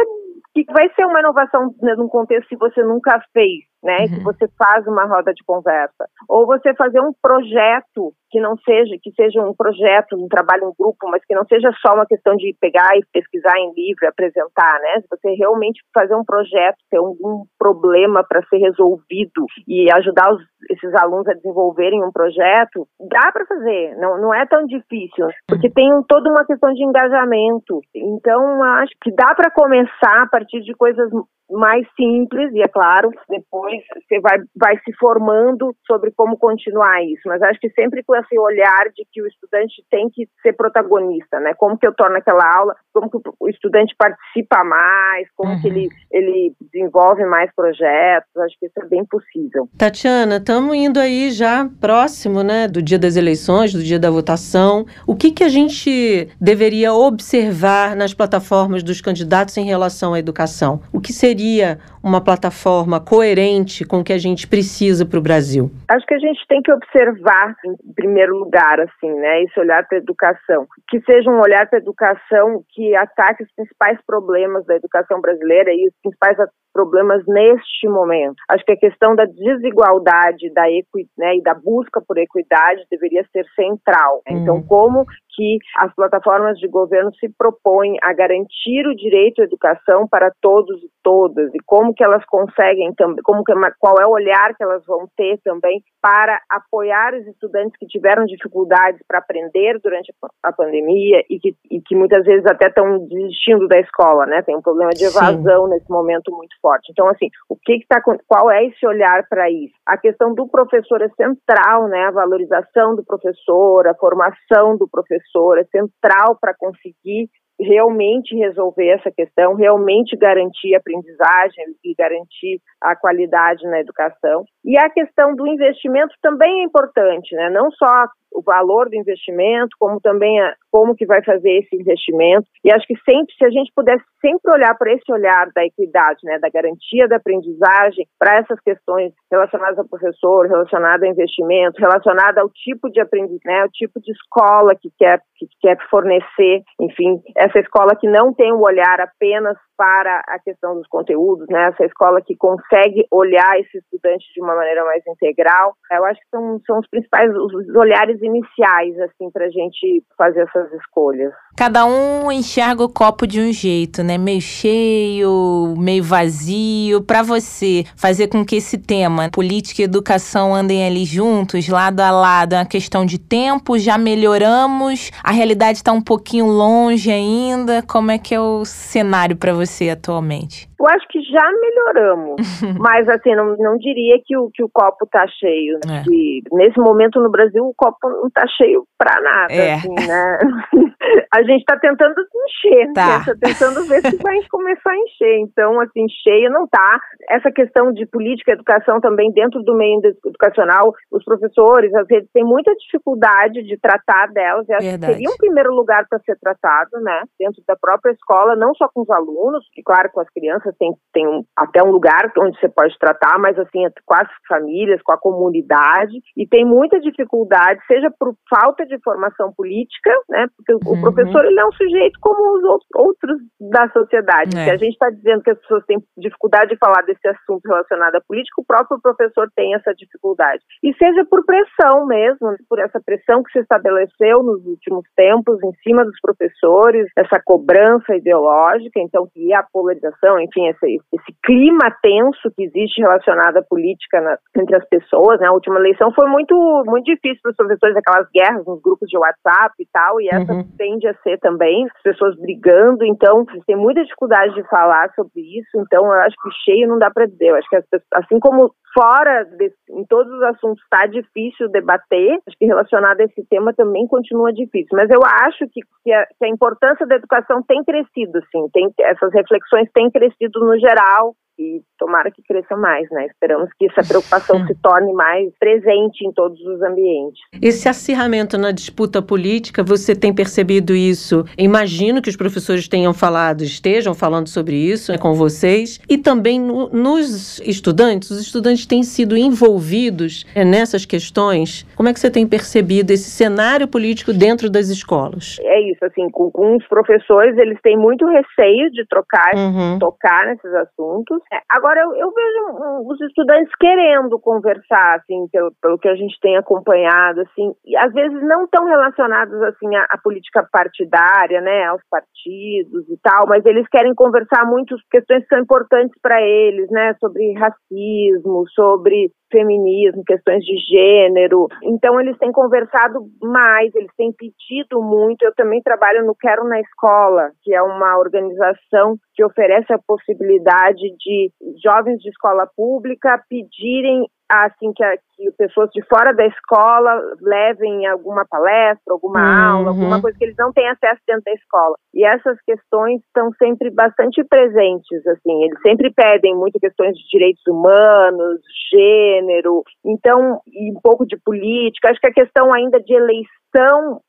[0.53, 4.01] que vai ser uma inovação né, num contexto que você nunca fez né?
[4.01, 4.07] Uhum.
[4.07, 6.07] Que você faz uma roda de conversa.
[6.29, 10.73] Ou você fazer um projeto que não seja, que seja um projeto, um trabalho em
[10.79, 14.07] grupo, mas que não seja só uma questão de pegar e pesquisar em livro e
[14.07, 15.03] apresentar, né?
[15.09, 20.41] Você realmente fazer um projeto, ter um, um problema para ser resolvido e ajudar os,
[20.69, 25.69] esses alunos a desenvolverem um projeto, dá para fazer, não, não é tão difícil, porque
[25.69, 27.81] tem toda uma questão de engajamento.
[27.93, 31.11] Então, acho que dá para começar a partir de coisas
[31.51, 37.21] mais simples, e é claro, depois você vai, vai se formando sobre como continuar isso.
[37.25, 41.39] Mas acho que sempre com esse olhar de que o estudante tem que ser protagonista,
[41.39, 41.53] né?
[41.57, 45.61] Como que eu torno aquela aula, como que o estudante participa mais, como uhum.
[45.61, 49.67] que ele, ele desenvolve mais projetos, acho que isso é bem possível.
[49.77, 54.85] Tatiana, estamos indo aí já próximo, né, do dia das eleições, do dia da votação.
[55.05, 60.81] O que que a gente deveria observar nas plataformas dos candidatos em relação à educação?
[60.93, 65.21] O que seria seria uma plataforma coerente com o que a gente precisa para o
[65.21, 65.71] Brasil?
[65.89, 69.97] Acho que a gente tem que observar, em primeiro lugar, assim, né, esse olhar para
[69.97, 74.75] a educação, que seja um olhar para a educação que ataque os principais problemas da
[74.75, 76.37] educação brasileira e os principais
[76.73, 78.35] problemas neste momento.
[78.49, 83.25] Acho que a questão da desigualdade da equi, né, e da busca por equidade deveria
[83.31, 84.21] ser central.
[84.27, 84.37] Né?
[84.37, 84.63] Então, uhum.
[84.63, 85.05] como
[85.35, 90.81] que as plataformas de governo se propõem a garantir o direito à educação para todos
[90.83, 94.63] e todas e como que elas conseguem também, como que, qual é o olhar que
[94.63, 100.13] elas vão ter também para apoiar os estudantes que tiveram dificuldades para aprender durante
[100.43, 104.41] a pandemia e que, e que muitas vezes até estão desistindo da escola, né?
[104.41, 105.69] Tem um problema de evasão Sim.
[105.71, 106.91] nesse momento muito forte.
[106.91, 109.73] Então, assim, o que está, qual é esse olhar para isso?
[109.85, 112.05] A questão do professor é central, né?
[112.05, 115.20] A valorização do professor, a formação do professor
[115.59, 122.95] é central para conseguir realmente resolver essa questão, realmente garantir a aprendizagem e garantir a
[122.95, 124.45] qualidade na educação.
[124.65, 127.49] E a questão do investimento também é importante, né?
[127.49, 132.47] Não só o valor do investimento, como também a, como que vai fazer esse investimento.
[132.63, 136.19] E acho que sempre, se a gente pudesse sempre olhar para esse olhar da equidade,
[136.23, 142.41] né, da garantia da aprendizagem, para essas questões relacionadas ao professor, relacionadas ao investimento, relacionada
[142.41, 147.19] ao tipo de aprendizagem, né, o tipo de escola que quer, que quer fornecer, enfim,
[147.35, 151.69] essa escola que não tem um olhar apenas para a questão dos conteúdos, né?
[151.69, 155.75] Essa escola que consegue olhar esse estudante de uma maneira mais integral.
[155.91, 160.41] Eu acho que são, são os principais, os olhares iniciais, assim, para a gente fazer
[160.41, 161.33] essas escolhas.
[161.57, 164.19] Cada um enxerga o copo de um jeito, né?
[164.19, 167.01] Meio cheio, meio vazio.
[167.01, 172.11] Para você fazer com que esse tema, política e educação, andem ali juntos, lado a
[172.11, 173.79] lado, é uma questão de tempo.
[173.79, 177.81] Já melhoramos, a realidade está um pouquinho longe ainda.
[177.81, 179.70] Como é que é o cenário para você?
[179.89, 180.69] Atualmente?
[180.81, 182.41] Eu acho que já melhoramos,
[182.79, 185.77] mas assim, não, não diria que o, que o copo tá cheio.
[185.85, 186.01] Né?
[186.01, 186.55] É.
[186.55, 189.73] nesse momento no Brasil o copo não tá cheio para nada, é.
[189.75, 190.39] assim, né?
[191.33, 193.19] a gente está tentando encher, tá.
[193.19, 193.23] né?
[193.25, 195.39] Tá tentando ver se vai começar a encher.
[195.39, 196.99] Então, assim, cheio não tá.
[197.29, 202.29] Essa questão de política e educação também dentro do meio educacional, os professores, às vezes,
[202.33, 204.67] têm muita dificuldade de tratar delas.
[204.67, 207.23] E acho que seria um primeiro lugar para ser tratado, né?
[207.39, 210.91] Dentro da própria escola, não só com os alunos, e claro, com as crianças tem,
[211.13, 215.17] tem até um lugar onde você pode tratar, mas assim, com as famílias, com a
[215.17, 220.47] comunidade, e tem muita dificuldade, seja por falta de formação política, né?
[220.55, 220.97] Porque uhum.
[220.97, 224.57] o professor ele é um sujeito como os outros da sociedade.
[224.57, 224.63] É.
[224.65, 228.15] Se a gente está dizendo que as pessoas têm dificuldade de falar desse assunto relacionado
[228.15, 230.61] à política, o próprio professor tem essa dificuldade.
[230.83, 235.73] E seja por pressão mesmo, por essa pressão que se estabeleceu nos últimos tempos em
[235.83, 242.51] cima dos professores, essa cobrança ideológica, então que a polarização, enfim, esse, esse clima tenso
[242.55, 245.47] que existe relacionado à política na, entre as pessoas, né?
[245.47, 246.55] A última eleição foi muito
[246.85, 250.53] muito difícil para os professores, aquelas guerras nos grupos de WhatsApp e tal, e essa
[250.53, 250.67] uhum.
[250.77, 255.69] tende a ser também, as pessoas brigando, então tem muita dificuldade de falar sobre isso,
[255.75, 258.73] então eu acho que cheio não dá para dizer, eu acho que pessoas, assim como
[258.93, 263.73] fora de, em todos os assuntos está difícil debater, acho que relacionado a esse tema
[263.73, 267.83] também continua difícil, mas eu acho que, que, a, que a importância da educação tem
[267.83, 273.27] crescido, assim, tem, essas reflexões têm crescido no geral, e tomara que cresça mais, né?
[273.27, 277.39] Esperamos que essa preocupação se torne mais presente em todos os ambientes.
[277.61, 281.45] Esse acirramento na disputa política, você tem percebido isso?
[281.57, 286.59] Imagino que os professores tenham falado, estejam falando sobre isso né, com vocês, e também
[286.59, 291.85] no, nos estudantes, os estudantes têm sido envolvidos é, nessas questões.
[291.95, 295.57] Como é que você tem percebido esse cenário político dentro das escolas?
[295.61, 299.99] É isso, assim, com, com os professores, eles têm muito receio de trocar, uhum.
[299.99, 306.07] tocar nesses assuntos, agora, eu, eu vejo os estudantes querendo conversar, assim, pelo, pelo que
[306.07, 310.65] a gente tem acompanhado, assim, e às vezes não tão relacionados, assim, à, à, política
[310.71, 316.17] partidária, né, aos partidos e tal, mas eles querem conversar muito questões que são importantes
[316.21, 321.67] para eles, né, sobre racismo, sobre feminismo, questões de gênero.
[321.83, 325.43] Então, eles têm conversado mais, eles têm pedido muito.
[325.43, 331.01] Eu também trabalho no Quero na Escola, que é uma organização que oferece a possibilidade
[331.17, 331.51] de
[331.83, 338.05] jovens de escola pública pedirem assim que, a, que pessoas de fora da escola levem
[338.07, 339.75] alguma palestra, alguma uhum.
[339.75, 341.95] aula, alguma coisa que eles não têm acesso dentro da escola.
[342.13, 347.65] E essas questões estão sempre bastante presentes, assim, eles sempre pedem muito questões de direitos
[347.67, 348.59] humanos,
[348.91, 352.09] gênero, então, e um pouco de política.
[352.09, 353.60] Acho que a questão ainda de eleição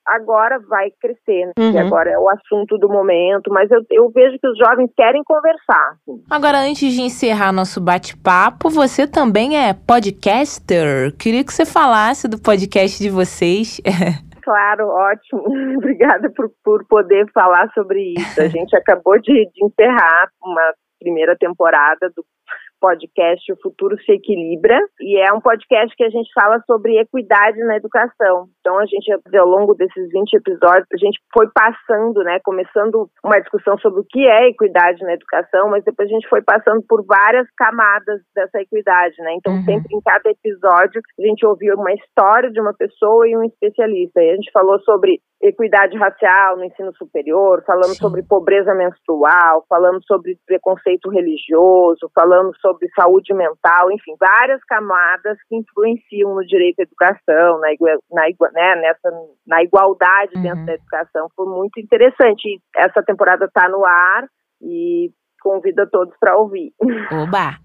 [0.06, 1.52] agora vai crescer, né?
[1.58, 1.78] Uhum.
[1.78, 5.96] agora é o assunto do momento, mas eu, eu vejo que os jovens querem conversar.
[5.96, 6.22] Assim.
[6.30, 11.16] Agora, antes de encerrar nosso bate-papo, você também é podcaster.
[11.18, 13.80] Queria que você falasse do podcast de vocês.
[14.42, 15.44] Claro, ótimo.
[15.78, 18.40] Obrigada por, por poder falar sobre isso.
[18.40, 22.24] A gente acabou de, de encerrar uma primeira temporada do
[22.80, 27.58] podcast O Futuro Se Equilibra, e é um podcast que a gente fala sobre equidade
[27.58, 28.48] na educação.
[28.62, 33.40] Então, a gente, ao longo desses 20 episódios, a gente foi passando, né, começando uma
[33.40, 37.04] discussão sobre o que é equidade na educação, mas depois a gente foi passando por
[37.04, 39.34] várias camadas dessa equidade, né?
[39.34, 39.64] Então, uhum.
[39.64, 44.22] sempre em cada episódio, a gente ouviu uma história de uma pessoa e um especialista.
[44.22, 48.02] E a gente falou sobre equidade racial no ensino superior, falando Sim.
[48.02, 55.56] sobre pobreza menstrual, falando sobre preconceito religioso, falando sobre saúde mental, enfim, várias camadas que
[55.56, 57.68] influenciam no direito à educação, na,
[58.12, 59.10] na, né, nessa,
[59.46, 60.42] na igualdade uhum.
[60.42, 61.28] dentro da educação.
[61.34, 62.60] Foi muito interessante.
[62.76, 64.26] Essa temporada está no ar
[64.60, 65.10] e
[65.42, 66.72] convido a todos para ouvir.
[67.10, 67.56] Oba!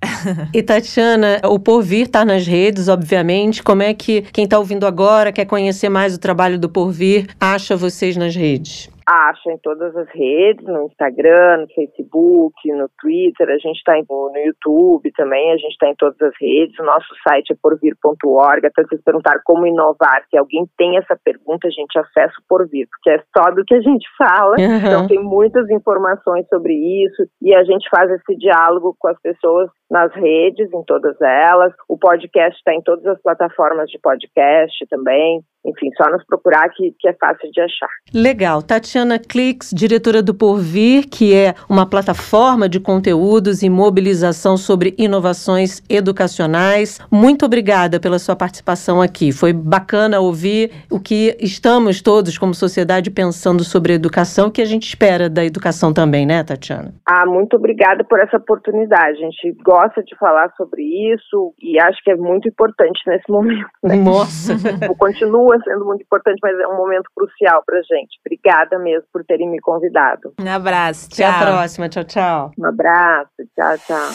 [0.54, 3.62] e Tatiana, o Porvir está nas redes, obviamente.
[3.62, 7.78] Como é que quem está ouvindo agora, quer conhecer mais o trabalho do Porvir, acha
[7.78, 8.90] vocês nas redes?
[9.08, 14.38] Acha em todas as redes, no Instagram, no Facebook, no Twitter, a gente está no
[14.38, 18.84] YouTube também, a gente está em todas as redes, o nosso site é porvir.org, até
[18.84, 23.12] vocês perguntaram como inovar, se alguém tem essa pergunta, a gente acessa o Porvir, porque
[23.12, 24.78] é só do que a gente fala, uhum.
[24.78, 29.70] então tem muitas informações sobre isso, e a gente faz esse diálogo com as pessoas
[29.90, 35.42] nas redes, em todas elas, o podcast está em todas as plataformas de podcast também,
[35.66, 37.90] enfim, só nos procurar que, que é fácil de achar.
[38.14, 38.62] Legal.
[38.62, 38.97] Tatiana
[39.28, 47.00] Clix, diretora do Porvir, que é uma plataforma de conteúdos e mobilização sobre inovações educacionais.
[47.12, 49.32] Muito obrigada pela sua participação aqui.
[49.32, 54.88] Foi bacana ouvir o que estamos todos como sociedade pensando sobre educação, que a gente
[54.88, 56.94] espera da educação também, né, Tatiana?
[57.06, 59.18] Ah, muito obrigada por essa oportunidade.
[59.18, 60.82] A gente gosta de falar sobre
[61.14, 63.68] isso e acho que é muito importante nesse momento.
[63.84, 63.96] Né?
[63.96, 64.56] Nossa!
[64.98, 68.18] Continua sendo muito importante, mas é um momento crucial pra gente.
[68.26, 70.34] Obrigada mesmo por terem me convidado.
[70.40, 71.26] Um abraço, tchau.
[71.26, 72.52] Até a próxima, tchau, tchau.
[72.58, 74.10] Um abraço, tchau, tchau.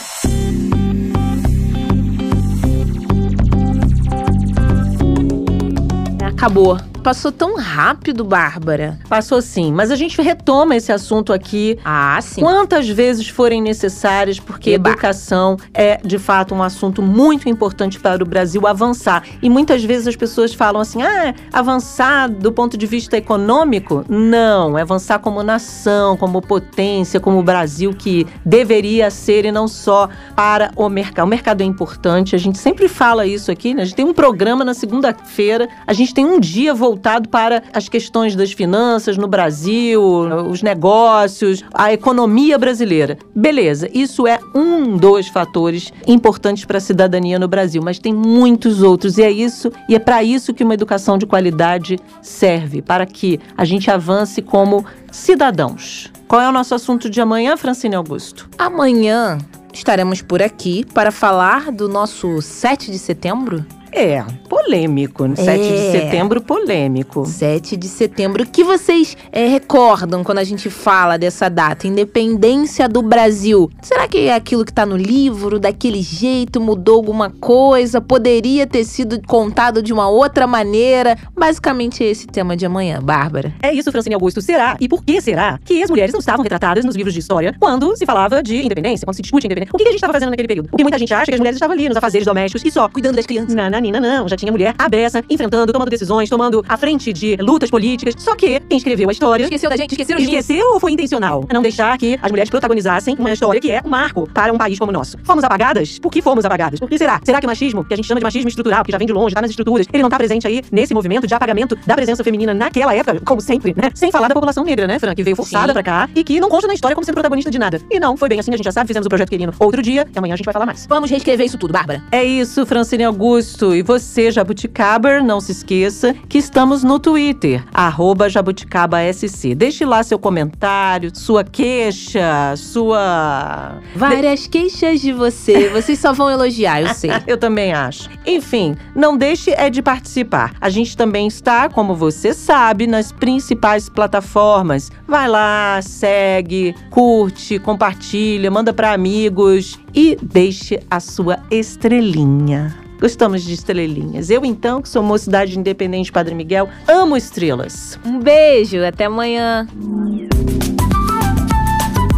[6.27, 8.97] Acabou passou tão rápido, Bárbara.
[9.09, 11.77] Passou sim, mas a gente retoma esse assunto aqui.
[11.83, 12.41] Ah, sim.
[12.41, 14.91] Quantas vezes forem necessárias, porque Eba.
[14.91, 19.23] educação é, de fato, um assunto muito importante para o Brasil avançar.
[19.41, 24.05] E muitas vezes as pessoas falam assim: ah, avançar do ponto de vista econômico?
[24.07, 29.67] Não, é avançar como nação, como potência, como o Brasil que deveria ser e não
[29.67, 31.25] só para o mercado.
[31.25, 33.81] O mercado é importante, a gente sempre fala isso aqui, né?
[33.81, 36.92] A gente tem um programa na segunda-feira, a gente tem um dia voltado
[37.29, 40.01] para as questões das finanças no Brasil,
[40.49, 43.17] os negócios, a economia brasileira.
[43.35, 48.81] Beleza, isso é um dos fatores importantes para a cidadania no Brasil, mas tem muitos
[48.81, 53.05] outros e é isso e é para isso que uma educação de qualidade serve, para
[53.05, 56.11] que a gente avance como cidadãos.
[56.27, 58.49] Qual é o nosso assunto de amanhã, Francine Augusto?
[58.57, 59.37] Amanhã
[59.73, 63.65] estaremos por aqui para falar do nosso 7 de setembro.
[63.95, 65.23] É, polêmico.
[65.35, 65.91] 7 de É.
[65.91, 67.25] setembro, polêmico.
[67.25, 68.43] 7 de setembro.
[68.43, 71.85] O que vocês é, recordam quando a gente fala dessa data?
[71.85, 73.69] Independência do Brasil.
[73.83, 78.01] Será que é aquilo que tá no livro, daquele jeito, mudou alguma coisa?
[78.01, 81.15] Poderia ter sido contado de uma outra maneira?
[81.37, 83.53] Basicamente, é esse tema de amanhã, Bárbara.
[83.61, 84.41] É isso, Francine Augusto.
[84.41, 84.75] Será?
[84.79, 87.95] E por que será que as mulheres não estavam retratadas nos livros de história quando
[87.95, 89.71] se falava de independência, quando se discute independência?
[89.71, 90.69] O que a gente estava fazendo naquele período?
[90.69, 93.17] Porque muita gente acha que as mulheres estavam ali nos afazeres domésticos e só cuidando
[93.17, 93.53] das crianças.
[93.53, 93.82] Nananina, não.
[94.27, 98.15] Já tinha mulher abessa, enfrentando, tomando decisões, tomando à frente de lutas políticas.
[98.17, 99.95] Só que quem escreveu a história Esqueceu da gente?
[99.95, 100.23] De mim?
[100.23, 101.45] Esqueceu ou foi intencional?
[101.51, 104.77] Não deixar que as mulheres protagonizassem uma história que é um marco para um país
[104.79, 105.17] como o nosso.
[105.23, 105.99] Fomos apagadas?
[105.99, 106.79] Por que fomos apagadas?
[106.79, 107.19] Por que será?
[107.23, 109.13] Será que o machismo, que a gente chama de machismo estrutural, que já vem de
[109.13, 112.23] longe, tá nas estruturas, ele não tá presente aí nesse movimento de apagamento da presença
[112.23, 113.89] feminina naquela época, como sempre, né?
[113.93, 115.13] Sem falar da população negra, né, Fran?
[115.15, 115.73] Que veio forçada Sim.
[115.73, 117.81] pra cá e que não consta na história como sendo protagonista de nada.
[117.89, 120.07] E não, foi bem assim, a gente já sabe, fizemos o projeto Querino outro dia
[120.13, 120.85] e amanhã a gente vai falar mais.
[120.87, 122.03] Vamos reescrever isso tudo, Bárbara.
[122.11, 123.72] É isso, Francine Augusto.
[123.75, 129.55] E você, Jabuticaber, não se esqueça que estamos no Twitter, arroba JabuticabaSC.
[129.55, 133.79] Deixe lá seu comentário, sua queixa, sua.
[133.95, 135.69] Várias queixas de você.
[135.69, 137.11] Vocês só vão elogiar, eu sei.
[137.25, 138.09] Eu também acho.
[138.25, 140.53] Enfim, não deixe é de participar.
[140.59, 144.91] A gente também está, como você sabe, nas principais plataformas.
[145.07, 152.82] Vai lá, segue, curte, compartilha, manda para amigos e deixe a sua estrelinha.
[153.03, 154.29] Gostamos de estrelinhas.
[154.29, 157.99] Eu, então, que sou mocidade independente Padre Miguel, amo estrelas.
[158.05, 159.67] Um beijo, até amanhã.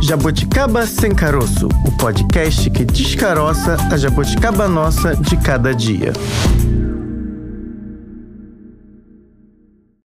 [0.04, 6.14] Jabuticaba Sem Caroço, o podcast que descaroça a jabuticaba nossa de cada dia.